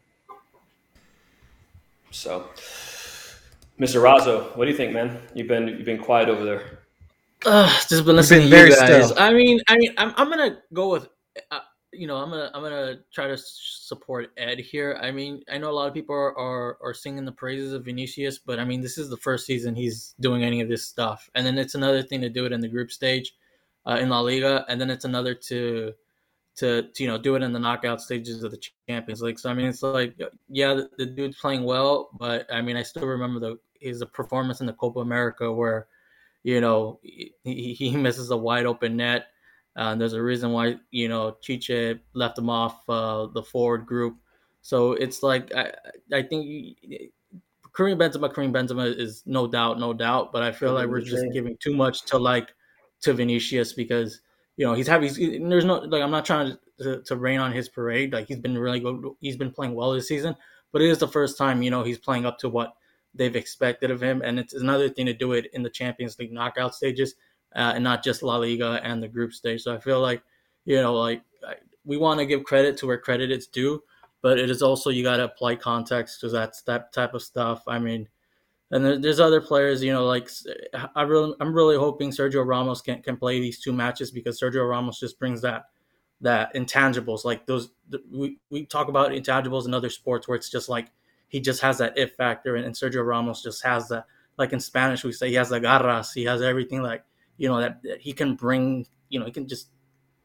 [2.12, 2.48] So,
[3.80, 4.02] Mr.
[4.02, 5.20] Razzo, what do you think, man?
[5.34, 6.83] You've been you've been quiet over there.
[7.46, 9.08] Uh, just been listening been to you guys.
[9.08, 9.20] still.
[9.20, 11.10] I mean, I mean, I'm, I'm gonna go with,
[11.52, 11.60] uh,
[11.92, 15.00] you know, I'm gonna I'm gonna try to support Ed here.
[15.02, 17.86] I mean, I know a lot of people are, are are singing the praises of
[17.86, 21.30] Vinicius, but I mean, this is the first season he's doing any of this stuff,
[21.36, 23.36] and then it's another thing to do it in the group stage,
[23.86, 25.94] uh, in La Liga, and then it's another to.
[26.58, 29.40] To, to you know do it in the knockout stages of the Champions League.
[29.40, 30.16] So I mean, it's like
[30.48, 34.62] yeah, the, the dude's playing well, but I mean, I still remember the his performance
[34.62, 35.88] in the Copa America where
[36.44, 39.28] you know, he, he misses a wide open net.
[39.76, 44.18] Uh, there's a reason why you know Tite left him off uh, the forward group.
[44.62, 45.74] So it's like I,
[46.12, 46.78] I think
[47.76, 50.32] Karim Benzema, Karim Benzema is no doubt, no doubt.
[50.32, 52.54] But I feel like we're just giving too much to like
[53.02, 54.22] to Vinicius because
[54.58, 55.10] you know he's having.
[55.10, 58.14] He's, there's no like I'm not trying to, to rain on his parade.
[58.14, 59.04] Like he's been really good.
[59.22, 60.36] He's been playing well this season,
[60.72, 62.76] but it is the first time you know he's playing up to what
[63.14, 66.32] they've expected of him, and it's another thing to do it in the Champions League
[66.32, 67.16] knockout stages
[67.56, 69.62] uh, and not just La Liga and the group stage.
[69.62, 70.24] So I feel like
[70.66, 71.22] you know like
[71.86, 73.84] we want to give credit to where credit is due
[74.24, 77.62] but it is also you got to apply context because that's that type of stuff.
[77.68, 78.08] I mean,
[78.72, 80.30] and there's other players, you know, like
[80.96, 84.68] I really, I'm really hoping Sergio Ramos can, can play these two matches because Sergio
[84.68, 85.66] Ramos just brings that
[86.22, 87.70] that intangibles like those.
[88.10, 90.90] We we talk about intangibles in other sports where it's just like
[91.34, 94.06] he just has that if factor, and, and Sergio Ramos just has that.
[94.38, 96.14] Like in Spanish, we say he has the garras.
[96.14, 97.04] He has everything like
[97.38, 98.86] you know that, that he can bring.
[99.10, 99.70] You know, he can just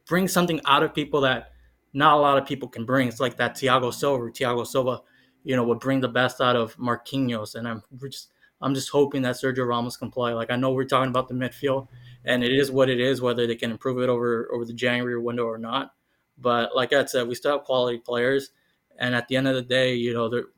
[0.07, 1.53] bring something out of people that
[1.95, 3.09] not a lot of people can bring.
[3.09, 4.25] It's like that Thiago Silva.
[4.27, 5.01] Thiago Silva,
[5.45, 8.29] you know, would bring the best out of Marquinhos, and I'm just
[8.61, 10.35] I'm just hoping that Sergio Ramos can play.
[10.35, 11.89] Like I know we're talking about the midfield,
[12.27, 15.19] and it is what it is, whether they can improve it over over the January
[15.19, 15.95] window or not.
[16.37, 18.51] But like I said, we still have quality players,
[18.99, 20.49] and at the end of the day, you know, they're.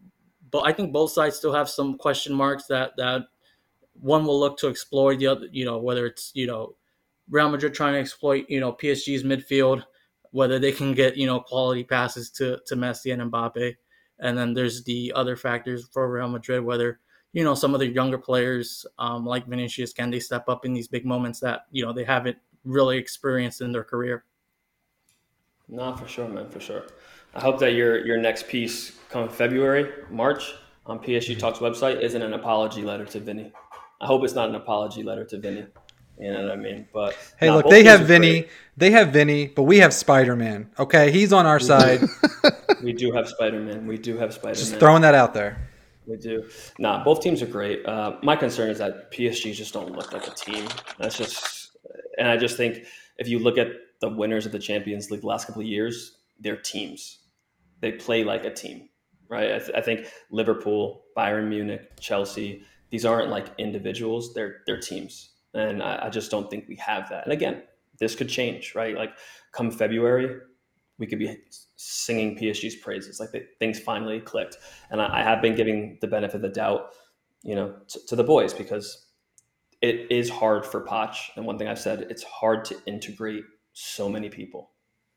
[0.51, 3.23] But I think both sides still have some question marks that that
[3.95, 5.47] one will look to exploit the other.
[5.51, 6.77] You know, whether it's you know
[7.29, 9.85] Real Madrid trying to exploit you know PSG's midfield
[10.33, 13.77] whether they can get you know quality passes to to Messi and Mbappe,
[14.19, 17.01] and then there's the other factors for Real Madrid, whether
[17.33, 20.73] you know some of the younger players um, like Vinicius can they step up in
[20.73, 24.25] these big moments that you know they haven't really experienced in their career.
[25.69, 26.85] No, for sure, man, for sure.
[27.35, 30.55] I hope that your your next piece come February, March
[30.87, 33.53] on PSG Talks website isn't an apology letter to Vinny.
[34.01, 35.67] I hope it's not an apology letter to Vinny.
[36.19, 36.87] You know what I mean?
[36.93, 38.41] But hey, nah, look, they have Vinny.
[38.41, 38.51] Great.
[38.77, 40.71] They have Vinny, but we have Spider Man.
[40.79, 42.03] Okay, he's on our side.
[42.83, 43.87] we do have Spider Man.
[43.87, 44.55] We do have Spider Man.
[44.57, 45.71] Just throwing that out there.
[46.07, 46.49] We do.
[46.79, 47.87] Nah, both teams are great.
[47.87, 50.67] Uh, my concern is that PSG just don't look like a team.
[50.99, 51.71] That's just,
[52.19, 52.85] and I just think
[53.17, 53.69] if you look at
[54.01, 57.20] the winners of the Champions League the last couple of years, they're teams.
[57.81, 58.89] They play like a team,
[59.29, 59.53] right?
[59.55, 62.63] I, th- I think Liverpool, Bayern Munich, Chelsea.
[62.91, 64.35] These aren't like individuals.
[64.35, 67.25] They're they're teams and I, I just don't think we have that.
[67.25, 67.63] And again,
[67.99, 68.97] this could change, right?
[68.97, 69.13] Like
[69.53, 70.41] come February,
[70.99, 71.37] we could be
[71.77, 73.21] singing PSG's praises.
[73.21, 74.59] Like the, things finally clicked.
[74.91, 76.91] And I, I, have been giving the benefit of the doubt,
[77.43, 79.07] you know, to, to the boys because
[79.81, 81.17] it is hard for Poch.
[81.37, 84.73] And one thing I've said, it's hard to integrate so many people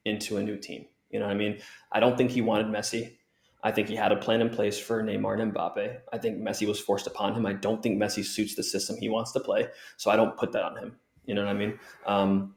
[0.06, 0.86] into a new team.
[1.14, 1.60] You know what I mean?
[1.92, 3.18] I don't think he wanted Messi.
[3.64, 5.98] I think he had a plan in place for Neymar and Mbappe.
[6.12, 7.46] I think Messi was forced upon him.
[7.46, 10.52] I don't think Messi suits the system he wants to play, so I don't put
[10.52, 10.98] that on him.
[11.26, 11.80] You know what I mean?
[12.06, 12.56] Um,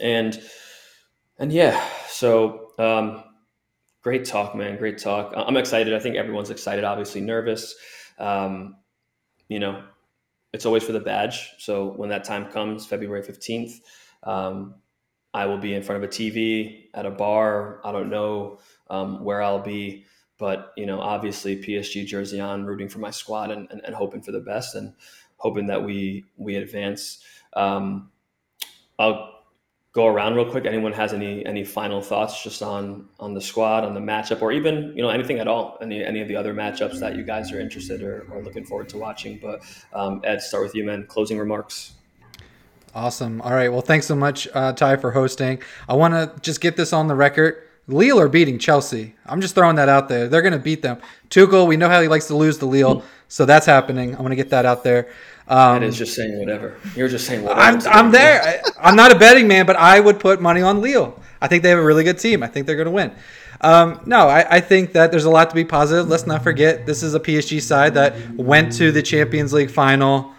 [0.00, 0.38] and
[1.38, 3.24] and yeah, so um,
[4.02, 4.76] great talk, man.
[4.76, 5.32] Great talk.
[5.34, 5.94] I'm excited.
[5.94, 6.84] I think everyone's excited.
[6.84, 7.74] Obviously, nervous.
[8.18, 8.76] Um,
[9.48, 9.82] you know,
[10.52, 11.52] it's always for the badge.
[11.58, 13.80] So when that time comes, February 15th,
[14.24, 14.74] um,
[15.34, 17.80] I will be in front of a TV at a bar.
[17.84, 18.58] I don't know
[18.88, 20.06] um, where I'll be.
[20.38, 24.22] But you know, obviously PSG jersey on, rooting for my squad and, and, and hoping
[24.22, 24.94] for the best and
[25.36, 27.22] hoping that we we advance.
[27.54, 28.10] Um,
[28.98, 29.34] I'll
[29.92, 30.64] go around real quick.
[30.64, 34.52] Anyone has any any final thoughts just on on the squad, on the matchup, or
[34.52, 35.76] even you know anything at all?
[35.82, 38.88] Any any of the other matchups that you guys are interested or, or looking forward
[38.90, 39.40] to watching?
[39.42, 39.62] But
[39.92, 41.06] um, Ed, start with you, man.
[41.08, 41.94] Closing remarks.
[42.98, 43.40] Awesome.
[43.42, 43.68] All right.
[43.68, 45.62] Well, thanks so much, uh, Ty, for hosting.
[45.88, 47.62] I want to just get this on the record.
[47.86, 49.14] Lille are beating Chelsea.
[49.24, 50.26] I'm just throwing that out there.
[50.26, 50.98] They're going to beat them.
[51.30, 54.16] Tuchel, we know how he likes to lose to Lille, so that's happening.
[54.16, 55.10] I want to get that out there.
[55.46, 56.76] Um, is just saying whatever.
[56.96, 57.60] You're just saying whatever.
[57.60, 58.62] I'm, I'm there.
[58.82, 61.22] I, am not a betting man, but I would put money on Lille.
[61.40, 62.42] I think they have a really good team.
[62.42, 63.12] I think they're going to win.
[63.60, 66.08] Um, no, I, I, think that there's a lot to be positive.
[66.08, 70.34] Let's not forget this is a PSG side that went to the Champions League final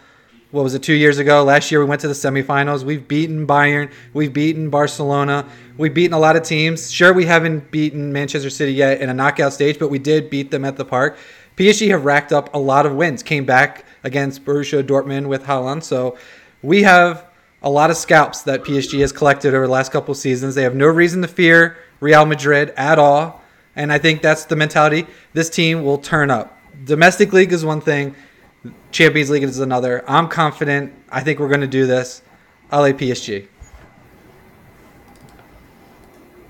[0.51, 1.43] what was it two years ago?
[1.43, 2.83] Last year we went to the semifinals.
[2.83, 3.91] We've beaten bayern.
[4.13, 5.47] We've beaten barcelona.
[5.77, 6.91] We've beaten a lot of teams.
[6.91, 10.49] Sure we haven't beaten manchester city yet in a knockout stage but we did beat
[10.49, 11.17] them at the park.
[11.55, 13.21] Psg have racked up a lot of wins.
[13.21, 15.83] Came back against borussia dortmund with Haaland.
[15.83, 16.17] so
[16.63, 17.27] we have
[17.61, 20.55] a lot of scalps that psg has collected over the last couple seasons.
[20.55, 23.41] They have no reason to fear real madrid at all.
[23.75, 26.57] And i think that's the mentality this team will turn up.
[26.85, 28.15] Domestic league is one thing
[28.91, 30.03] Champions League is another.
[30.07, 30.93] I'm confident.
[31.09, 32.21] I think we're going to do this.
[32.71, 33.47] LA PSG.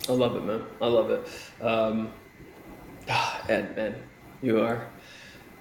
[0.07, 0.63] I love it, man.
[0.81, 1.63] I love it.
[1.63, 2.11] Um,
[3.49, 3.95] Ed, man,
[4.41, 4.87] you are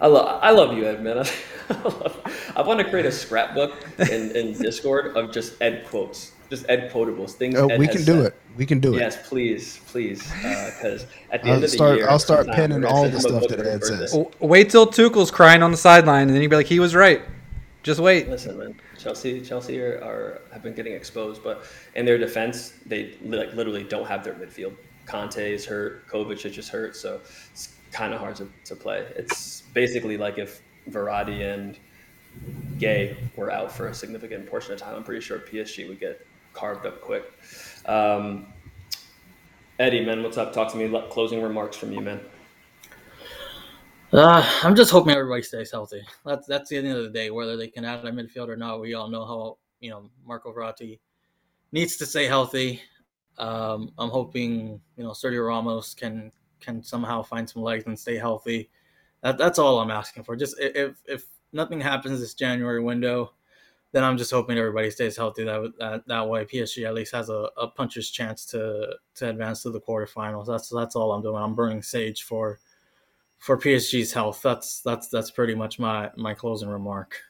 [0.00, 1.18] I love I love you, Ed, man.
[1.70, 2.12] I,
[2.56, 6.90] I want to create a scrapbook in, in Discord of just Ed quotes, just Ed
[6.92, 7.54] quotables, things.
[7.56, 8.26] Oh, Ed we can do said.
[8.26, 8.34] it.
[8.56, 8.98] We can do it.
[9.00, 12.46] Yes, please, please, uh, because at the I'll end of the start- year, I'll start
[12.46, 14.12] sometime, penning all the stuff that Ed says.
[14.12, 16.94] W- Wait till Tuchel's crying on the sideline, and then you'd be like, he was
[16.94, 17.22] right.
[17.84, 18.28] Just wait.
[18.28, 23.14] Listen, man, Chelsea, Chelsea are, are have been getting exposed, but in their defense, they
[23.22, 24.74] like literally don't have their midfield.
[25.06, 27.20] Kanté is hurt, Kovacic is hurt, so
[27.52, 29.06] it's kind of hard to, to play.
[29.16, 31.78] It's basically like if Verratti and
[32.78, 34.94] Gueye were out for a significant portion of time.
[34.96, 36.26] I'm pretty sure PSG would get
[36.58, 37.24] carved up quick.
[37.86, 38.52] Um,
[39.78, 40.52] Eddie, man, what's up?
[40.52, 40.88] Talk to me.
[40.88, 42.20] Lo- Closing remarks from you, man.
[44.12, 46.02] Uh, I'm just hoping everybody stays healthy.
[46.24, 47.30] That's that's the end of the day.
[47.30, 50.52] Whether they can add a midfield or not, we all know how you know Marco
[50.52, 50.98] Verratti
[51.72, 52.80] needs to stay healthy.
[53.36, 58.16] Um, I'm hoping you know Sergio Ramos can can somehow find some legs and stay
[58.16, 58.70] healthy.
[59.22, 60.34] That, that's all I'm asking for.
[60.34, 63.32] Just if if nothing happens this January window,
[63.92, 65.44] then I'm just hoping everybody stays healthy.
[65.44, 69.62] That that, that way PSG at least has a, a puncher's chance to to advance
[69.62, 70.46] to the quarterfinals.
[70.46, 71.42] That's that's all I'm doing.
[71.42, 72.58] I'm burning sage for
[73.38, 74.40] for PSG's health.
[74.42, 77.20] That's that's that's pretty much my my closing remark.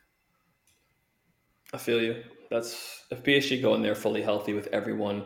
[1.73, 2.23] I feel you.
[2.51, 5.25] That's if PSG go in there fully healthy with everyone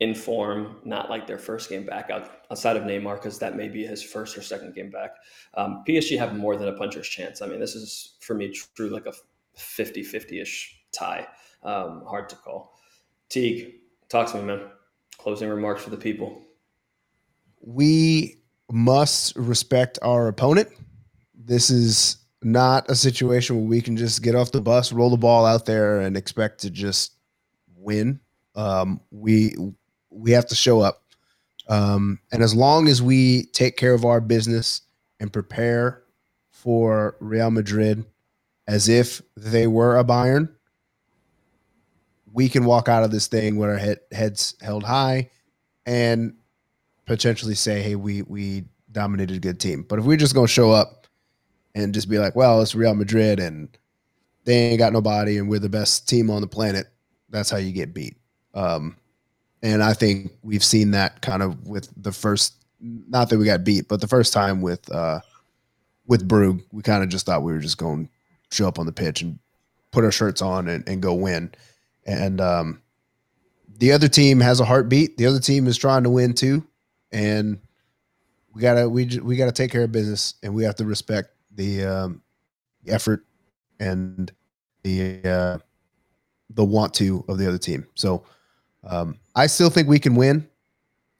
[0.00, 3.68] in form, not like their first game back out, outside of Neymar, because that may
[3.68, 5.10] be his first or second game back.
[5.54, 7.42] Um, PSG have more than a puncher's chance.
[7.42, 9.12] I mean, this is for me true like a
[9.58, 11.26] 50 50 ish tie.
[11.62, 12.78] Um, hard to call.
[13.28, 13.74] Teague,
[14.08, 14.60] talk to me, man.
[15.18, 16.42] Closing remarks for the people.
[17.60, 18.36] we
[18.70, 20.68] must respect our opponent.
[21.34, 25.16] This is not a situation where we can just get off the bus, roll the
[25.16, 27.14] ball out there, and expect to just
[27.76, 28.20] win.
[28.54, 29.54] Um, we
[30.10, 31.02] we have to show up,
[31.68, 34.82] um, and as long as we take care of our business
[35.20, 36.02] and prepare
[36.50, 38.04] for Real Madrid
[38.68, 40.50] as if they were a Bayern,
[42.32, 45.30] we can walk out of this thing with our head, heads held high
[45.86, 46.36] and
[47.06, 50.70] potentially say, "Hey, we we dominated a good team." But if we're just gonna show
[50.70, 51.06] up
[51.74, 53.70] and just be like, "Well, it's Real Madrid and
[54.44, 56.88] they ain't got nobody, and we're the best team on the planet,"
[57.30, 58.18] that's how you get beat.
[58.52, 58.96] Um,
[59.62, 63.64] and I think we've seen that kind of with the first, not that we got
[63.64, 65.20] beat, but the first time with uh,
[66.06, 68.12] with Brugge, we kind of just thought we were just going to
[68.50, 69.38] show up on the pitch and
[69.90, 71.52] put our shirts on and, and go win.
[72.06, 72.82] And um,
[73.78, 75.16] the other team has a heartbeat.
[75.16, 76.66] The other team is trying to win too,
[77.12, 77.58] and
[78.54, 81.84] we gotta we we gotta take care of business, and we have to respect the
[81.84, 82.22] um,
[82.86, 83.24] effort
[83.78, 84.32] and
[84.82, 85.58] the uh,
[86.50, 87.86] the want to of the other team.
[87.94, 88.24] So
[88.84, 90.48] um, I still think we can win.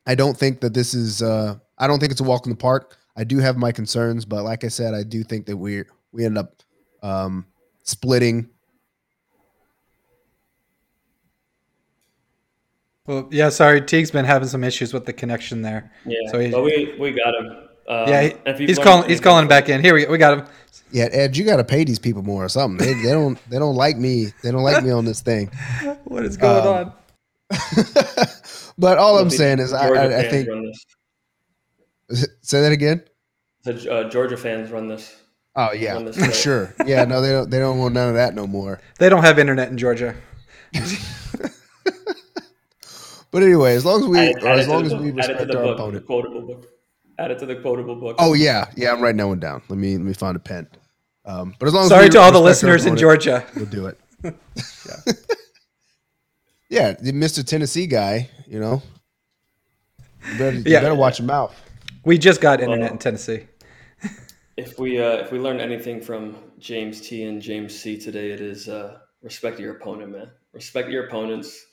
[0.06, 1.22] I don't think that this is.
[1.22, 2.96] Uh, I don't think it's a walk in the park.
[3.16, 6.24] I do have my concerns, but like I said, I do think that we we
[6.24, 6.62] end up
[7.02, 7.46] um,
[7.82, 8.48] splitting.
[13.06, 13.80] Well, yeah, sorry.
[13.80, 15.90] Teague's been having some issues with the connection there.
[16.06, 17.46] Yeah, So he- but we, we got him.
[17.88, 19.08] Um, yeah, he, he's calling.
[19.08, 19.80] He's calling back in.
[19.80, 20.46] Here we we got him.
[20.92, 22.76] Yeah, Ed, you got to pay these people more or something.
[22.86, 24.26] They, they don't they don't like me.
[24.42, 25.50] They don't like me on this thing.
[26.04, 26.92] What is going Um, on?
[28.78, 30.48] but all I'm saying is, I, I, I think.
[32.42, 33.02] Say that again.
[33.64, 35.16] The uh, Georgia fans run this.
[35.60, 36.30] Oh yeah, Run this show.
[36.30, 36.74] sure.
[36.86, 37.50] Yeah, no, they don't.
[37.50, 38.80] They don't want none of that no more.
[39.00, 40.14] They don't have internet in Georgia.
[43.30, 45.02] But anyway, as long as we, Add- or add as long as book.
[45.02, 46.06] we Add it to respect the our book, opponent.
[46.06, 46.66] quotable book.
[47.18, 48.16] Add it to the quotable book.
[48.18, 48.90] Oh yeah, yeah.
[48.92, 49.60] I'm writing that one down.
[49.68, 50.66] Let me let me find a pen.
[51.26, 53.44] Um, but as long as Sorry we to all the respect our listeners in Georgia.
[53.54, 53.98] we'll do it.
[56.70, 57.44] yeah, the Mr.
[57.44, 58.30] Tennessee guy.
[58.46, 58.82] You know,
[60.32, 60.80] you better, you Yeah.
[60.80, 61.54] better watch your mouth.
[62.06, 63.47] We just got internet Well- in Tennessee.
[64.58, 68.40] If we uh, if we learned anything from James T and James C today, it
[68.40, 70.32] is uh, respect your opponent, man.
[70.52, 71.64] Respect your opponents.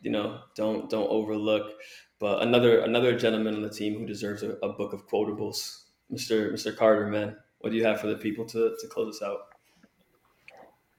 [0.00, 1.74] You know, don't don't overlook.
[2.18, 6.50] But another another gentleman on the team who deserves a, a book of quotables, Mister
[6.50, 7.36] Mister Carter, man.
[7.60, 9.38] What do you have for the people to to close us out?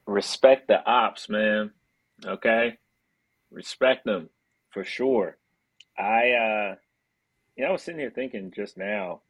[0.05, 1.71] Respect the ops, man.
[2.25, 2.77] Okay?
[3.51, 4.29] Respect them
[4.69, 5.37] for sure.
[5.97, 6.75] I uh
[7.57, 9.23] you know, I was sitting here thinking just now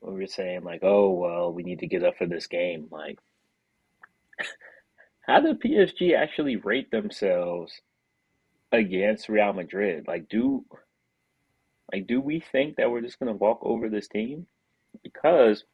[0.00, 2.88] we were saying like, oh well, we need to get up for this game.
[2.90, 3.18] Like
[5.26, 7.80] how did PSG actually rate themselves
[8.72, 10.04] against Real Madrid?
[10.06, 10.64] Like do
[11.92, 14.46] like do we think that we're just gonna walk over this team?
[15.02, 15.64] Because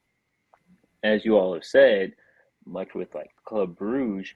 [1.02, 2.12] as you all have said,
[2.64, 4.34] much with like Club Bruges,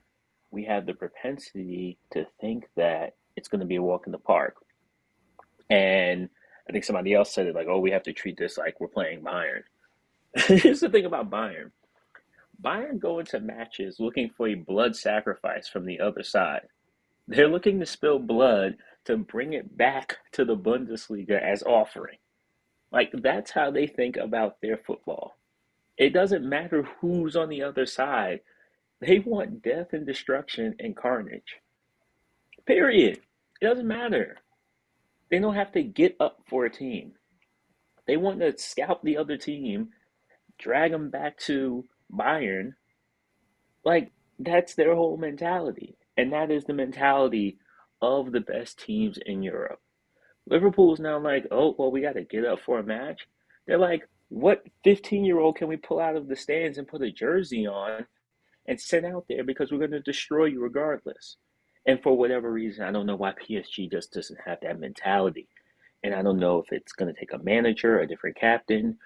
[0.51, 4.55] we have the propensity to think that it's to be a walk in the park.
[5.69, 6.29] And
[6.69, 8.87] I think somebody else said it like, oh, we have to treat this like we're
[8.87, 9.63] playing Bayern.
[10.47, 11.71] Here's the thing about Bayern
[12.63, 16.67] Bayern go into matches looking for a blood sacrifice from the other side.
[17.27, 22.17] They're looking to spill blood to bring it back to the Bundesliga as offering.
[22.91, 25.37] Like that's how they think about their football.
[25.97, 28.41] It doesn't matter who's on the other side.
[28.99, 31.57] They want death and destruction and carnage.
[32.65, 33.19] Period.
[33.61, 34.37] It doesn't matter.
[35.29, 37.13] They don't have to get up for a team.
[38.07, 39.89] They want to scalp the other team,
[40.61, 41.83] drag them back to
[42.13, 42.73] Bayern.
[43.83, 45.97] Like, that's their whole mentality.
[46.17, 47.57] And that is the mentality
[48.01, 49.79] of the best teams in Europe.
[50.47, 53.27] Liverpool's now like, oh, well, we got to get up for a match.
[53.67, 57.01] They're like, what 15 year old can we pull out of the stands and put
[57.01, 58.05] a jersey on
[58.67, 61.37] and send out there because we're going to destroy you regardless?
[61.85, 65.47] And for whatever reason, I don't know why PSG just doesn't have that mentality.
[66.03, 68.97] And I don't know if it's going to take a manager, a different captain,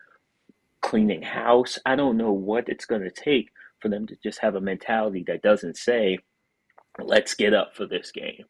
[0.81, 1.80] cleaning house.
[1.85, 3.49] I don't know what it's going to take
[3.81, 6.19] for them to just have a mentality that doesn't say,
[6.99, 8.45] let's get up for this game.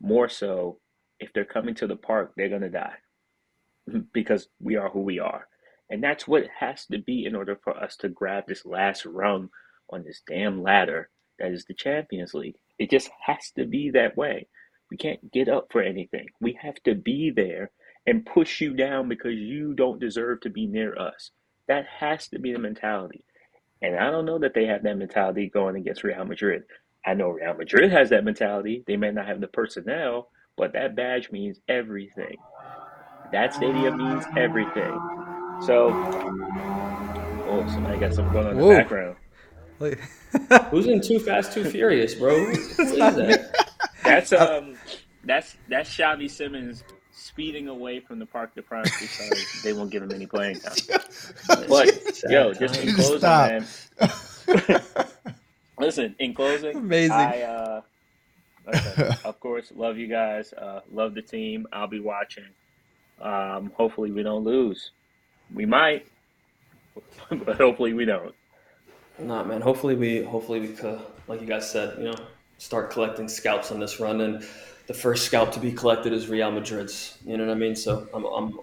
[0.00, 0.78] More so,
[1.20, 2.96] if they're coming to the park, they're going to die
[4.12, 5.46] because we are who we are.
[5.90, 9.06] And that's what it has to be in order for us to grab this last
[9.06, 9.48] rung
[9.90, 11.08] on this damn ladder
[11.38, 12.56] that is the Champions League.
[12.78, 14.48] It just has to be that way.
[14.90, 16.26] We can't get up for anything.
[16.40, 17.70] We have to be there
[18.06, 21.30] and push you down because you don't deserve to be near us.
[21.68, 23.24] That has to be the mentality.
[23.80, 26.64] And I don't know that they have that mentality going against Real Madrid.
[27.06, 28.82] I know Real Madrid has that mentality.
[28.86, 32.36] They may not have the personnel, but that badge means everything.
[33.32, 34.98] That stadium means everything.
[35.64, 35.90] So,
[37.46, 38.68] oh, somebody got something going on in Whoa.
[38.70, 39.16] the background.
[39.78, 40.00] Like-
[40.70, 42.34] Who's in Too Fast, Too Furious, bro?
[42.36, 43.68] Who is that?
[44.04, 44.76] That's um,
[45.24, 46.82] that's that's Xavi Simons
[47.38, 50.74] speeding away from the Parc des Princes because they won't give him any playing time.
[51.68, 53.62] But yo, just in closing, Stop.
[54.00, 54.82] man.
[55.78, 57.12] Listen, in closing, Amazing.
[57.12, 57.80] I uh,
[58.66, 60.52] listen, of course, love you guys.
[60.52, 61.68] Uh, love the team.
[61.72, 62.48] I'll be watching.
[63.20, 64.90] Um, hopefully, we don't lose.
[65.54, 66.08] We might,
[67.30, 68.34] but hopefully, we don't.
[69.20, 69.60] Nah, man.
[69.60, 72.16] Hopefully we, hopefully we could, like you guys said, you know,
[72.58, 74.20] start collecting scalps on this run.
[74.22, 74.44] And
[74.88, 77.18] the first scalp to be collected is Real Madrid's.
[77.24, 77.76] You know what I mean?
[77.76, 78.58] So I'm, I'm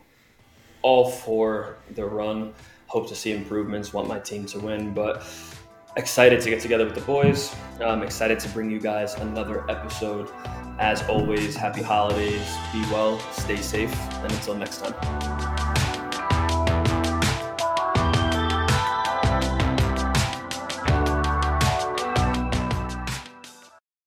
[0.81, 2.53] all for the run.
[2.87, 3.93] Hope to see improvements.
[3.93, 5.23] Want my team to win, but
[5.95, 7.55] excited to get together with the boys.
[7.79, 10.31] I'm excited to bring you guys another episode.
[10.79, 12.57] As always, happy holidays.
[12.73, 13.19] Be well.
[13.31, 13.95] Stay safe.
[14.23, 15.34] And until next time.